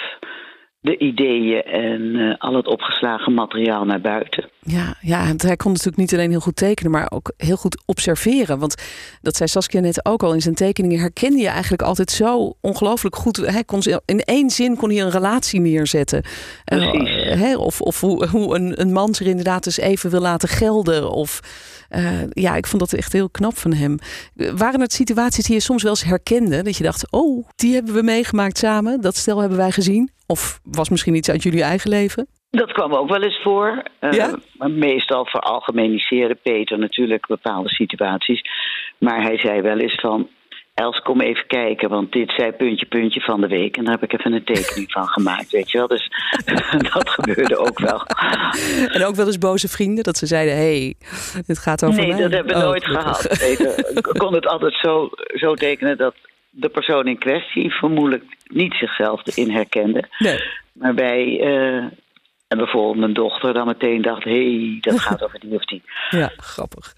de 0.83 0.97
ideeën 0.97 1.63
en 1.63 2.15
eh, 2.15 2.35
al 2.37 2.55
het 2.55 2.67
opgeslagen 2.67 3.33
materiaal 3.33 3.85
naar 3.85 4.01
buiten. 4.01 4.49
Ja, 4.59 4.95
ja, 5.01 5.27
want 5.27 5.41
hij 5.41 5.55
kon 5.55 5.71
natuurlijk 5.71 5.97
niet 5.97 6.13
alleen 6.13 6.29
heel 6.29 6.39
goed 6.39 6.55
tekenen, 6.55 6.91
maar 6.91 7.11
ook 7.11 7.33
heel 7.37 7.55
goed 7.55 7.83
observeren. 7.85 8.59
Want 8.59 8.83
dat 9.21 9.35
zei 9.35 9.49
Saskia 9.49 9.79
net 9.79 10.05
ook 10.05 10.23
al 10.23 10.33
in 10.33 10.41
zijn 10.41 10.55
tekeningen, 10.55 10.99
herkende 10.99 11.41
je 11.41 11.47
eigenlijk 11.47 11.81
altijd 11.81 12.11
zo 12.11 12.53
ongelooflijk 12.61 13.15
goed. 13.15 13.37
Hij 13.37 13.63
kon 13.63 13.81
in 14.05 14.19
één 14.19 14.49
zin 14.49 14.75
kon 14.75 14.89
hij 14.89 15.01
een 15.01 15.09
relatie 15.09 15.59
neerzetten. 15.59 16.23
Eh, 16.65 17.59
of 17.59 17.81
of 17.81 17.99
hoe, 17.99 18.27
hoe 18.27 18.55
een, 18.55 18.81
een 18.81 18.91
man 18.91 19.15
zich 19.15 19.27
inderdaad 19.27 19.63
dus 19.63 19.77
even 19.77 20.09
wil 20.09 20.21
laten 20.21 20.49
gelden. 20.49 21.11
Of 21.11 21.39
eh, 21.93 22.29
ja, 22.29 22.55
ik 22.55 22.67
vond 22.67 22.81
dat 22.81 22.93
echt 22.93 23.13
heel 23.13 23.29
knap 23.29 23.57
van 23.57 23.73
hem. 23.73 23.97
Waren 24.55 24.81
het 24.81 24.93
situaties 24.93 25.45
die 25.45 25.55
je 25.55 25.61
soms 25.61 25.83
wel 25.83 25.91
eens 25.91 26.03
herkende? 26.03 26.63
Dat 26.63 26.77
je 26.77 26.83
dacht, 26.83 27.11
oh, 27.11 27.47
die 27.55 27.73
hebben 27.73 27.93
we 27.93 28.03
meegemaakt 28.03 28.57
samen. 28.57 29.01
Dat 29.01 29.15
stel 29.15 29.39
hebben 29.39 29.57
wij 29.57 29.71
gezien. 29.71 30.09
Of 30.27 30.59
was 30.63 30.89
misschien 30.89 31.15
iets 31.15 31.29
uit 31.29 31.43
jullie 31.43 31.63
eigen 31.63 31.89
leven? 31.89 32.27
Dat 32.49 32.71
kwam 32.71 32.93
ook 32.93 33.09
wel 33.09 33.21
eens 33.21 33.41
voor. 33.43 33.83
Eh, 33.99 34.11
Ja? 34.11 34.35
Maar 34.57 34.71
meestal 34.71 35.25
veralgemeniseerde 35.25 36.35
Peter 36.35 36.79
natuurlijk 36.79 37.27
bepaalde 37.27 37.69
situaties. 37.69 38.41
Maar 38.97 39.21
hij 39.21 39.37
zei 39.37 39.61
wel 39.61 39.77
eens 39.77 39.99
van... 40.01 40.27
Els, 40.73 40.99
kom 40.99 41.21
even 41.21 41.47
kijken, 41.47 41.89
want 41.89 42.11
dit 42.11 42.31
zei 42.31 42.51
puntje, 42.51 42.85
puntje 42.85 43.21
van 43.21 43.41
de 43.41 43.47
week. 43.47 43.77
En 43.77 43.83
daar 43.83 43.93
heb 43.99 44.03
ik 44.03 44.19
even 44.19 44.33
een 44.33 44.43
tekening 44.43 44.91
van 44.91 45.07
gemaakt, 45.07 45.51
weet 45.51 45.71
je 45.71 45.77
wel. 45.77 45.87
Dus 45.87 46.09
dat 46.93 47.09
gebeurde 47.09 47.57
ook 47.57 47.79
wel. 47.79 48.05
En 48.87 49.05
ook 49.05 49.15
wel 49.15 49.25
eens 49.25 49.37
boze 49.37 49.67
vrienden 49.67 50.03
dat 50.03 50.17
ze 50.17 50.25
zeiden: 50.25 50.55
hé, 50.55 50.77
hey, 50.77 50.95
dit 51.47 51.59
gaat 51.59 51.83
over 51.83 51.99
nee, 51.99 52.07
mij. 52.07 52.21
dat 52.21 52.31
hebben 52.31 52.55
we 52.55 52.61
Oh, 52.61 52.67
nooit 52.67 52.85
gehad. 52.85 53.41
Ik 53.41 54.13
kon 54.17 54.33
het 54.33 54.47
altijd 54.47 54.73
zo, 54.73 55.09
zo 55.35 55.53
tekenen 55.53 55.97
dat 55.97 56.15
de 56.49 56.69
persoon 56.69 57.07
in 57.07 57.17
kwestie 57.17 57.71
vermoedelijk 57.71 58.23
niet 58.43 58.73
zichzelf 58.73 59.21
erin 59.27 59.51
herkende. 59.51 60.03
Nee. 60.17 60.39
Maar 60.73 60.93
bij 60.93 61.39
eh, 61.39 61.85
en 62.53 62.59
bijvoorbeeld 62.59 62.97
mijn 62.97 63.13
dochter 63.13 63.53
dan 63.53 63.67
meteen 63.67 64.01
dacht: 64.01 64.23
hé, 64.23 64.31
hey, 64.31 64.77
dat 64.81 64.99
gaat 64.99 65.23
over 65.23 65.39
die 65.39 65.55
of 65.55 65.65
die. 65.65 65.81
Ja, 66.09 66.31
grappig. 66.37 66.95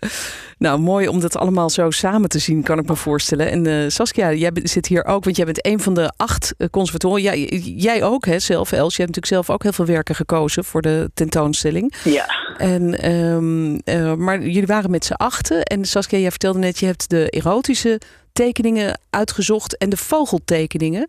Nou, 0.58 0.80
mooi 0.80 1.08
om 1.08 1.20
dat 1.20 1.38
allemaal 1.38 1.70
zo 1.70 1.92
samen 1.92 2.30
te 2.30 2.40
zien, 2.40 2.64
kan 2.64 2.80
ik 2.80 2.88
me 2.88 2.96
voorstellen. 2.96 3.52
En 3.52 3.66
eh, 3.66 3.90
Saskia, 3.90 4.34
jij 4.34 4.52
zit 4.54 4.88
hier 4.88 5.06
ook, 5.06 5.24
want 5.24 5.36
jij 5.36 5.46
bent 5.46 5.66
een 5.66 5.80
van 5.80 5.94
de 5.94 6.14
acht 6.18 6.56
eh, 6.58 6.68
conservatoren. 6.70 7.22
Jij, 7.22 7.40
jij 7.76 8.04
ook, 8.04 8.26
hè, 8.26 8.40
zelf, 8.40 8.72
Els. 8.72 8.96
Je 8.96 9.02
hebt 9.02 9.16
natuurlijk 9.16 9.26
zelf 9.26 9.50
ook 9.50 9.64
heel 9.64 9.72
veel 9.72 9.86
werken 9.86 10.16
gekozen 10.16 10.64
voor 10.64 10.82
de 10.82 11.10
tentoonstelling. 11.14 11.94
Ja, 12.04 12.26
En, 12.58 13.00
ehm, 13.00 13.76
eh, 13.76 14.14
maar 14.14 14.42
jullie 14.42 14.66
waren 14.66 14.92
met 14.92 15.06
z'n 15.06 15.14
achten. 15.14 15.64
En 15.64 15.86
Saskia, 15.86 16.18
jij 16.18 16.30
vertelde 16.30 16.60
net, 16.60 16.80
je 16.80 16.86
hebt 16.86 17.10
de 17.10 17.30
erotische 17.30 18.02
tekeningen 18.34 19.00
uitgezocht 19.10 19.78
en 19.78 19.90
de 19.90 19.98
vogeltekeningen. 19.98 21.08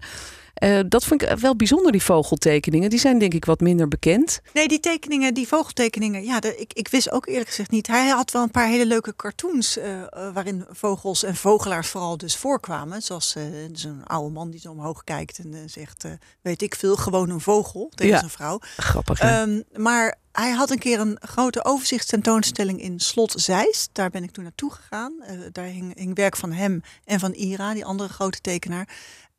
Eh, 0.57 0.81
dat 0.89 1.05
vond 1.05 1.23
ik 1.23 1.39
wel 1.39 1.57
bijzonder, 1.57 1.93
die 1.93 2.03
vogeltekeningen. 2.03 2.91
Die 2.91 2.99
zijn 2.99 3.19
denk 3.19 3.35
ik 3.35 3.45
wat 3.45 3.61
minder 3.61 3.89
bekend. 3.89 4.41
Nee, 4.53 4.69
die 4.69 4.81
tekeningen, 4.81 5.35
die 5.35 5.49
vogeltekeningen, 5.49 6.25
ja, 6.25 6.41
de, 6.41 6.57
ik, 6.57 6.73
ik 6.73 6.89
wist 6.89 7.11
ook 7.11 7.27
eerlijk 7.27 7.49
gezegd 7.49 7.71
niet. 7.71 7.87
Hij 7.87 8.09
had 8.09 8.31
wel 8.31 8.43
een 8.43 8.51
paar 8.51 8.69
hele 8.69 8.87
leuke 8.87 9.17
cartoons 9.17 9.77
eh, 9.79 10.03
eh, 10.03 10.09
waarin 10.33 10.65
vogels 10.71 11.23
en 11.23 11.37
vogelaars 11.37 11.89
vooral 11.89 12.17
dus 12.17 12.37
voorkwamen. 12.37 13.03
Zoals 13.03 13.35
eh, 13.35 13.43
zo'n 13.73 14.05
oude 14.07 14.33
man 14.33 14.51
die 14.51 14.61
zo 14.61 14.71
omhoog 14.71 15.05
kijkt 15.05 15.39
en 15.39 15.71
zegt, 15.71 16.05
weet 16.43 16.63
ik 16.63 16.75
veel, 16.75 16.97
gewoon 16.97 17.31
een 17.31 17.41
vogel 17.41 17.93
tegen 17.95 18.13
Ja. 18.13 18.19
zijn 18.19 18.31
vrouw. 18.31 18.59
Grappig? 18.77 19.21
Ehm, 19.21 19.61
maar 19.75 20.19
hij 20.33 20.51
had 20.51 20.71
een 20.71 20.79
keer 20.79 21.01
een 21.01 21.19
grote 21.21 21.65
overzichtstentoonstelling 21.65 22.81
in 22.81 23.01
Slot 23.01 23.33
Zeist. 23.37 23.89
Daar 23.93 24.11
ben 24.11 24.23
ik 24.23 24.31
toen 24.31 24.45
naartoe 24.45 24.71
gegaan. 24.73 25.13
Daar 25.53 25.65
hing, 25.65 25.97
hing 25.99 26.15
werk 26.15 26.37
van 26.37 26.53
hem 26.53 26.83
en 27.05 27.21
van 27.21 27.33
Ira, 27.33 27.75
die 27.75 27.85
andere 27.85 28.09
grote 28.09 28.41
tekenaar. 28.41 28.89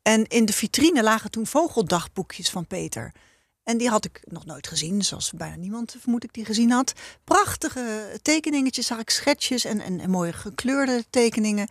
En 0.08 0.26
in 0.26 0.44
de 0.44 0.52
vitrine 0.52 1.02
lagen 1.02 1.30
toen 1.30 1.46
vogeldagboekjes 1.46 2.50
van 2.50 2.66
Peter. 2.66 3.12
En 3.62 3.78
die 3.78 3.88
had 3.88 4.04
ik 4.04 4.20
nog 4.24 4.44
nooit 4.46 4.66
gezien, 4.66 5.02
zoals 5.02 5.32
bijna 5.32 5.56
niemand 5.56 5.96
vermoed 6.00 6.24
ik 6.24 6.32
die 6.32 6.44
gezien 6.44 6.70
had. 6.70 6.92
Prachtige 7.24 8.18
tekeningetjes, 8.22 8.86
zag 8.86 8.98
ik 8.98 9.10
schetsjes 9.10 9.64
en, 9.64 9.80
en, 9.80 10.00
en 10.00 10.10
mooie 10.10 10.32
gekleurde 10.32 11.04
tekeningen. 11.10 11.68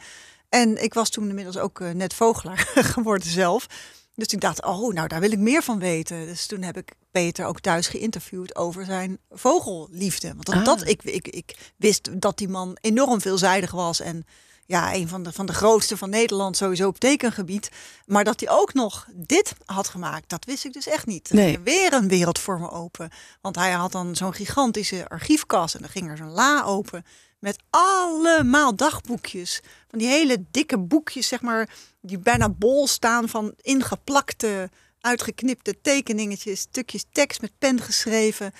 En 0.49 0.83
ik 0.83 0.93
was 0.93 1.09
toen 1.09 1.29
inmiddels 1.29 1.57
ook 1.57 1.81
eh, 1.81 1.89
net 1.89 2.13
vogelaar 2.13 2.57
geworden 2.95 3.29
zelf. 3.29 3.67
Dus 4.15 4.27
ik 4.27 4.41
dacht, 4.41 4.65
oh, 4.65 4.93
nou 4.93 5.07
daar 5.07 5.19
wil 5.19 5.31
ik 5.31 5.39
meer 5.39 5.63
van 5.63 5.79
weten. 5.79 6.25
Dus 6.25 6.45
toen 6.45 6.61
heb 6.61 6.77
ik 6.77 6.91
Peter 7.11 7.45
ook 7.45 7.59
thuis 7.59 7.87
geïnterviewd 7.87 8.55
over 8.55 8.85
zijn 8.85 9.19
vogelliefde. 9.29 10.27
Want 10.27 10.45
dat, 10.45 10.55
Ah. 10.55 10.65
dat 10.65 10.87
ik, 10.87 11.03
ik, 11.03 11.27
ik 11.27 11.73
wist 11.77 12.21
dat 12.21 12.37
die 12.37 12.49
man 12.49 12.77
enorm 12.81 13.21
veelzijdig 13.21 13.71
was. 13.71 13.99
En 13.99 14.25
ja, 14.67 14.93
een 14.93 15.07
van 15.07 15.23
de, 15.23 15.31
van 15.31 15.45
de 15.45 15.53
grootste 15.53 15.97
van 15.97 16.09
Nederland 16.09 16.57
sowieso 16.57 16.87
op 16.87 16.99
tekengebied. 16.99 17.69
Maar 18.05 18.23
dat 18.23 18.39
hij 18.39 18.49
ook 18.49 18.73
nog 18.73 19.07
dit 19.13 19.53
had 19.65 19.87
gemaakt, 19.87 20.29
dat 20.29 20.45
wist 20.45 20.65
ik 20.65 20.73
dus 20.73 20.87
echt 20.87 21.05
niet. 21.05 21.29
Nee. 21.31 21.59
Weer 21.59 21.93
een 21.93 22.07
wereld 22.07 22.39
voor 22.39 22.59
me 22.59 22.71
open. 22.71 23.09
Want 23.41 23.55
hij 23.55 23.71
had 23.71 23.91
dan 23.91 24.15
zo'n 24.15 24.33
gigantische 24.33 25.09
archiefkast 25.09 25.75
en 25.75 25.81
dan 25.81 25.89
ging 25.89 26.09
er 26.09 26.17
zo'n 26.17 26.31
la 26.31 26.63
open. 26.63 27.05
Met 27.39 27.57
allemaal 27.69 28.75
dagboekjes. 28.75 29.61
Van 29.87 29.99
die 29.99 30.07
hele 30.07 30.45
dikke 30.51 30.77
boekjes, 30.79 31.27
zeg 31.27 31.41
maar, 31.41 31.69
die 32.01 32.19
bijna 32.19 32.49
bol 32.49 32.87
staan 32.87 33.29
van 33.29 33.53
ingeplakte, 33.61 34.69
uitgeknipte 35.01 35.81
tekeningetjes, 35.81 36.59
stukjes 36.59 37.05
tekst 37.11 37.41
met 37.41 37.51
pen 37.59 37.81
geschreven. 37.81 38.53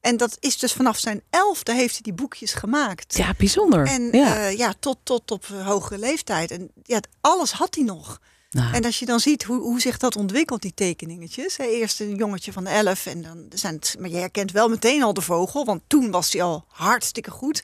En 0.00 0.16
dat 0.16 0.36
is 0.40 0.58
dus 0.58 0.72
vanaf 0.72 0.98
zijn 0.98 1.22
elfde 1.30 1.72
heeft 1.72 1.92
hij 1.92 2.02
die 2.02 2.12
boekjes 2.12 2.54
gemaakt. 2.54 3.16
Ja, 3.16 3.34
bijzonder. 3.38 3.86
En 3.86 4.08
ja. 4.12 4.34
ja, 4.34 4.46
ja 4.46 4.74
tot, 4.80 4.98
tot 5.02 5.30
op 5.30 5.44
eh, 5.44 5.66
hogere 5.66 5.98
leeftijd. 5.98 6.50
En 6.50 6.70
ja, 6.82 7.00
alles 7.20 7.52
had 7.52 7.74
hij 7.74 7.84
nog. 7.84 8.20
Nou, 8.50 8.74
En 8.74 8.84
als 8.84 8.98
je 8.98 9.06
dan 9.06 9.20
ziet 9.20 9.42
hoe, 9.42 9.60
hoe 9.60 9.80
zich 9.80 9.98
dat 9.98 10.16
ontwikkelt, 10.16 10.62
die 10.62 10.74
tekeningetjes. 10.74 11.56
Hè, 11.56 11.64
Eerst 11.64 12.00
een 12.00 12.14
jongetje 12.14 12.52
van 12.52 12.66
11 12.66 13.06
en 13.06 13.22
dan 13.22 13.46
zijn 13.48 13.74
het, 13.74 13.96
maar 13.98 14.10
je 14.10 14.16
herkent 14.16 14.52
wel 14.52 14.68
meteen 14.68 15.02
al 15.02 15.14
de 15.14 15.20
vogel, 15.20 15.64
want 15.64 15.82
toen 15.86 16.10
was 16.10 16.32
hij 16.32 16.42
al 16.42 16.64
hartstikke 16.68 17.30
goed. 17.30 17.62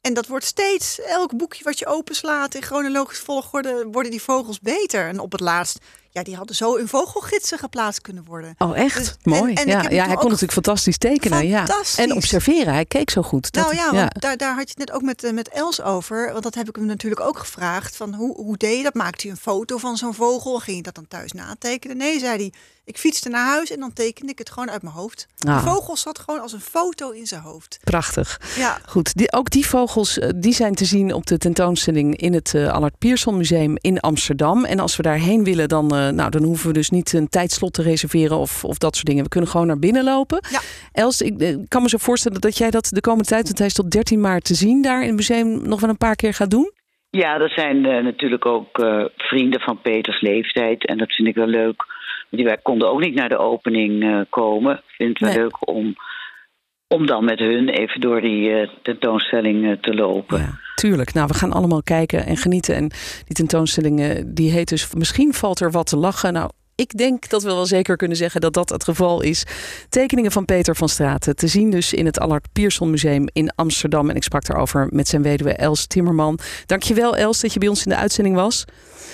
En 0.00 0.14
dat 0.14 0.26
wordt 0.26 0.44
steeds, 0.44 1.00
elk 1.00 1.36
boekje 1.36 1.64
wat 1.64 1.78
je 1.78 1.86
openslaat 1.86 2.54
in 2.54 2.62
chronologische 2.62 3.24
volgorde, 3.24 3.88
worden 3.92 4.10
die 4.10 4.22
vogels 4.22 4.60
beter. 4.60 5.08
En 5.08 5.18
op 5.18 5.32
het 5.32 5.40
laatst, 5.40 5.78
ja, 6.14 6.22
die 6.22 6.36
hadden 6.36 6.56
zo 6.56 6.74
in 6.74 6.88
vogelgidsen 6.88 7.58
geplaatst 7.58 8.00
kunnen 8.00 8.24
worden. 8.24 8.54
Oh, 8.58 8.78
echt? 8.78 8.96
Dus- 8.98 9.16
Mooi. 9.22 9.54
en- 9.54 9.66
en 9.66 9.84
ik 9.84 9.90
ja, 9.92 10.04
hij 10.06 10.14
kon 10.14 10.24
natuurlijk 10.24 10.52
fantastisch 10.52 10.98
tekenen. 10.98 11.46
Ja. 11.46 11.66
En 11.96 12.12
observeren. 12.14 12.72
Hij 12.72 12.84
keek 12.84 13.10
zo 13.10 13.22
goed. 13.22 13.52
Dat- 13.52 13.62
nou 13.64 13.74
ja, 13.76 13.92
want 13.92 14.20
Daar, 14.20 14.36
daar 14.36 14.54
had 14.54 14.62
je 14.68 14.74
het 14.76 14.78
net 14.78 14.90
ook 14.92 15.02
met, 15.02 15.24
eh, 15.24 15.32
met 15.32 15.48
Els 15.48 15.82
over. 15.82 16.30
Want 16.32 16.42
dat 16.44 16.54
heb 16.54 16.68
ik 16.68 16.76
hem 16.76 16.86
natuurlijk 16.86 17.20
ook 17.20 17.38
gevraagd. 17.38 17.96
Van 17.96 18.14
hoe, 18.14 18.34
hoe 18.36 18.56
deed 18.56 18.76
je 18.76 18.82
dat? 18.82 18.94
Maakte 18.94 19.22
hij 19.22 19.30
een 19.30 19.42
foto 19.42 19.78
van 19.78 19.96
zo'n 19.96 20.14
vogel? 20.14 20.58
Ging 20.58 20.76
je 20.76 20.82
dat 20.82 20.94
dan 20.94 21.08
thuis 21.08 21.32
natekenen? 21.32 21.96
Nee, 21.96 22.18
zei 22.18 22.36
hij. 22.36 22.52
Ik 22.86 22.98
fietste 22.98 23.28
naar 23.28 23.46
huis 23.46 23.70
en 23.70 23.80
dan 23.80 23.92
tekende 23.92 24.32
ik 24.32 24.38
het 24.38 24.50
gewoon 24.50 24.70
uit 24.70 24.82
mijn 24.82 24.94
hoofd. 24.94 25.26
Ah. 25.46 25.64
De 25.64 25.70
vogel 25.70 25.96
zat 25.96 26.18
gewoon 26.18 26.40
als 26.40 26.52
een 26.52 26.60
foto 26.60 27.10
in 27.10 27.26
zijn 27.26 27.40
hoofd. 27.40 27.78
Prachtig. 27.84 28.40
Ja, 28.56 28.78
Goed, 28.86 29.14
die, 29.14 29.32
ook 29.32 29.50
die 29.50 29.66
vogels 29.66 30.18
eh, 30.18 30.28
die 30.36 30.54
zijn 30.54 30.74
te 30.74 30.84
zien 30.84 31.12
op 31.14 31.26
de 31.26 31.38
tentoonstelling 31.38 32.16
in 32.16 32.34
het 32.34 32.54
eh, 32.54 32.68
Allard 32.68 32.98
Pierson 32.98 33.36
Museum 33.36 33.76
in 33.80 34.00
Amsterdam. 34.00 34.64
En 34.64 34.78
als 34.80 34.96
we 34.96 35.02
daarheen 35.02 35.44
willen, 35.44 35.68
dan, 35.68 35.94
nou, 36.08 36.30
dan 36.30 36.42
hoeven 36.42 36.66
we 36.66 36.72
dus 36.72 36.90
niet 36.90 37.12
een 37.12 37.28
tijdslot 37.28 37.72
te 37.72 37.82
reserveren 37.82 38.36
of, 38.36 38.64
of 38.64 38.78
dat 38.78 38.94
soort 38.94 39.06
dingen. 39.06 39.22
We 39.22 39.28
kunnen 39.28 39.50
gewoon 39.50 39.66
naar 39.66 39.78
binnen 39.78 40.04
lopen. 40.04 40.44
Ja. 40.50 40.60
Els, 40.92 41.22
ik 41.22 41.40
eh, 41.40 41.56
kan 41.68 41.82
me 41.82 41.88
zo 41.88 41.98
voorstellen 41.98 42.40
dat 42.40 42.58
jij 42.58 42.70
dat 42.70 42.88
de 42.90 43.00
komende 43.00 43.28
tijd, 43.28 43.44
want 43.44 43.58
hij 43.58 43.66
is 43.66 43.74
tot 43.74 43.90
13 43.90 44.20
maart 44.20 44.44
te 44.44 44.54
zien 44.54 44.82
daar 44.82 45.00
in 45.00 45.06
het 45.06 45.16
museum, 45.16 45.68
nog 45.68 45.80
wel 45.80 45.90
een 45.90 45.96
paar 45.96 46.16
keer 46.16 46.34
gaat 46.34 46.50
doen. 46.50 46.70
Ja, 47.10 47.38
dat 47.38 47.50
zijn 47.50 47.86
eh, 47.86 48.04
natuurlijk 48.04 48.46
ook 48.46 48.78
eh, 48.78 49.04
vrienden 49.16 49.60
van 49.60 49.80
Peters 49.80 50.20
leeftijd. 50.20 50.86
En 50.86 50.98
dat 50.98 51.12
vind 51.12 51.28
ik 51.28 51.34
wel 51.34 51.46
leuk. 51.46 51.84
Die 52.30 52.44
wij 52.44 52.58
konden 52.62 52.88
ook 52.90 53.00
niet 53.00 53.14
naar 53.14 53.28
de 53.28 53.38
opening 53.38 54.02
eh, 54.02 54.20
komen. 54.30 54.74
Ik 54.74 54.82
vind 54.96 55.08
het 55.08 55.18
wel 55.18 55.28
Nee. 55.28 55.38
leuk 55.38 55.68
om, 55.68 55.94
om 56.94 57.06
dan 57.06 57.24
met 57.24 57.38
hun 57.38 57.68
even 57.68 58.00
door 58.00 58.20
die 58.20 58.50
eh, 58.50 58.68
tentoonstelling 58.82 59.70
eh, 59.70 59.72
te 59.80 59.94
lopen. 59.94 60.38
Ja, 60.38 60.58
tuurlijk. 60.74 61.14
Nou, 61.14 61.26
we 61.26 61.34
gaan 61.34 61.52
allemaal 61.52 61.82
kijken 61.82 62.26
en 62.26 62.36
genieten. 62.36 62.74
En 62.74 62.88
die 63.24 63.36
tentoonstelling 63.36 64.00
eh, 64.00 64.22
die 64.26 64.50
heet 64.50 64.68
dus 64.68 64.94
Misschien 64.94 65.34
valt 65.34 65.60
er 65.60 65.70
wat 65.70 65.86
te 65.86 65.96
lachen. 65.96 66.32
Nou, 66.32 66.50
ik 66.76 66.96
denk 66.96 67.28
dat 67.28 67.42
we 67.42 67.48
wel 67.48 67.66
zeker 67.66 67.96
kunnen 67.96 68.16
zeggen 68.16 68.40
dat 68.40 68.54
dat 68.54 68.68
het 68.68 68.84
geval 68.84 69.22
is. 69.22 69.46
Tekeningen 69.88 70.32
van 70.32 70.44
Peter 70.44 70.76
van 70.76 70.88
Straten. 70.88 71.36
Te 71.36 71.46
zien 71.46 71.70
dus 71.70 71.92
in 71.92 72.06
het 72.06 72.18
Allard 72.18 72.46
Pierson 72.52 72.90
Museum 72.90 73.28
in 73.32 73.52
Amsterdam. 73.54 74.10
En 74.10 74.16
ik 74.16 74.22
sprak 74.22 74.46
daarover 74.46 74.88
met 74.90 75.08
zijn 75.08 75.22
weduwe 75.22 75.52
Els 75.52 75.86
Timmerman. 75.86 76.38
Dankjewel 76.66 77.16
Els 77.16 77.40
dat 77.40 77.52
je 77.52 77.58
bij 77.58 77.68
ons 77.68 77.84
in 77.84 77.90
de 77.90 77.96
uitzending 77.96 78.36
was. 78.36 78.64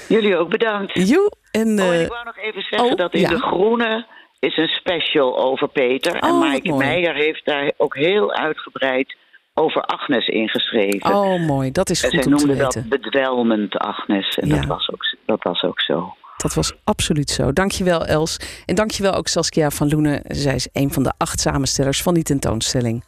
Jullie 0.08 0.36
ook 0.36 0.50
bedankt. 0.50 1.08
Joe. 1.08 1.30
En, 1.50 1.80
Oh, 1.80 1.94
en 1.94 2.00
ik 2.00 2.08
wou 2.08 2.24
nog 2.24 2.38
even 2.38 2.62
zeggen 2.62 2.90
oh, 2.90 2.96
dat 2.96 3.14
in 3.14 3.20
ja. 3.20 3.28
De 3.28 3.38
Groene 3.38 4.06
is 4.40 4.56
een 4.56 4.68
special 4.68 5.38
over 5.38 5.68
Peter. 5.68 6.12
Oh, 6.12 6.28
en 6.28 6.30
wat 6.30 6.38
Maaike. 6.38 6.72
Meijer 6.72 7.14
heeft 7.14 7.44
daar 7.44 7.72
ook 7.76 7.96
heel 7.96 8.32
uitgebreid 8.34 9.16
over 9.54 9.82
Agnes 9.82 10.26
ingeschreven. 10.26 11.14
oh, 11.14 11.46
mooi. 11.46 11.70
Dat 11.72 11.90
is 11.90 12.02
en 12.02 12.10
goed 12.10 12.22
zij 12.22 12.32
om 12.32 12.38
te 12.38 12.44
noemde 12.46 12.62
dat 12.62 12.74
weten. 12.74 12.88
bedwelmend 12.90 13.76
Agnes. 13.78 14.38
En 14.38 14.48
Ja. 14.48 14.56
dat, 14.56 14.64
was 14.66 14.90
ook, 14.92 15.16
dat 15.26 15.42
was 15.42 15.62
ook 15.62 15.80
zo. 15.80 16.14
Dat 16.36 16.54
was 16.54 16.72
absoluut 16.84 17.30
zo. 17.30 17.52
Dankjewel 17.52 18.04
Els. 18.06 18.36
En 18.66 18.74
dankjewel 18.74 19.14
ook 19.14 19.28
Saskia 19.28 19.70
van 19.70 19.88
Loenen. 19.88 20.22
Zij 20.28 20.54
is 20.54 20.68
een 20.72 20.92
van 20.92 21.02
de 21.02 21.12
acht 21.18 21.40
samenstellers 21.40 22.02
van 22.02 22.14
die 22.14 22.22
tentoonstelling. 22.22 23.04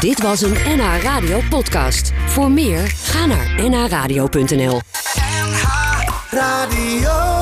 Dit 0.00 0.22
was 0.22 0.42
een 0.42 0.52
NH 0.76 1.02
Radio 1.02 1.40
podcast. 1.50 2.12
Voor 2.26 2.50
meer, 2.50 2.78
ga 2.86 3.26
naar 3.26 3.68
nhradio.nl. 3.70 4.80
Radio. 6.30 7.39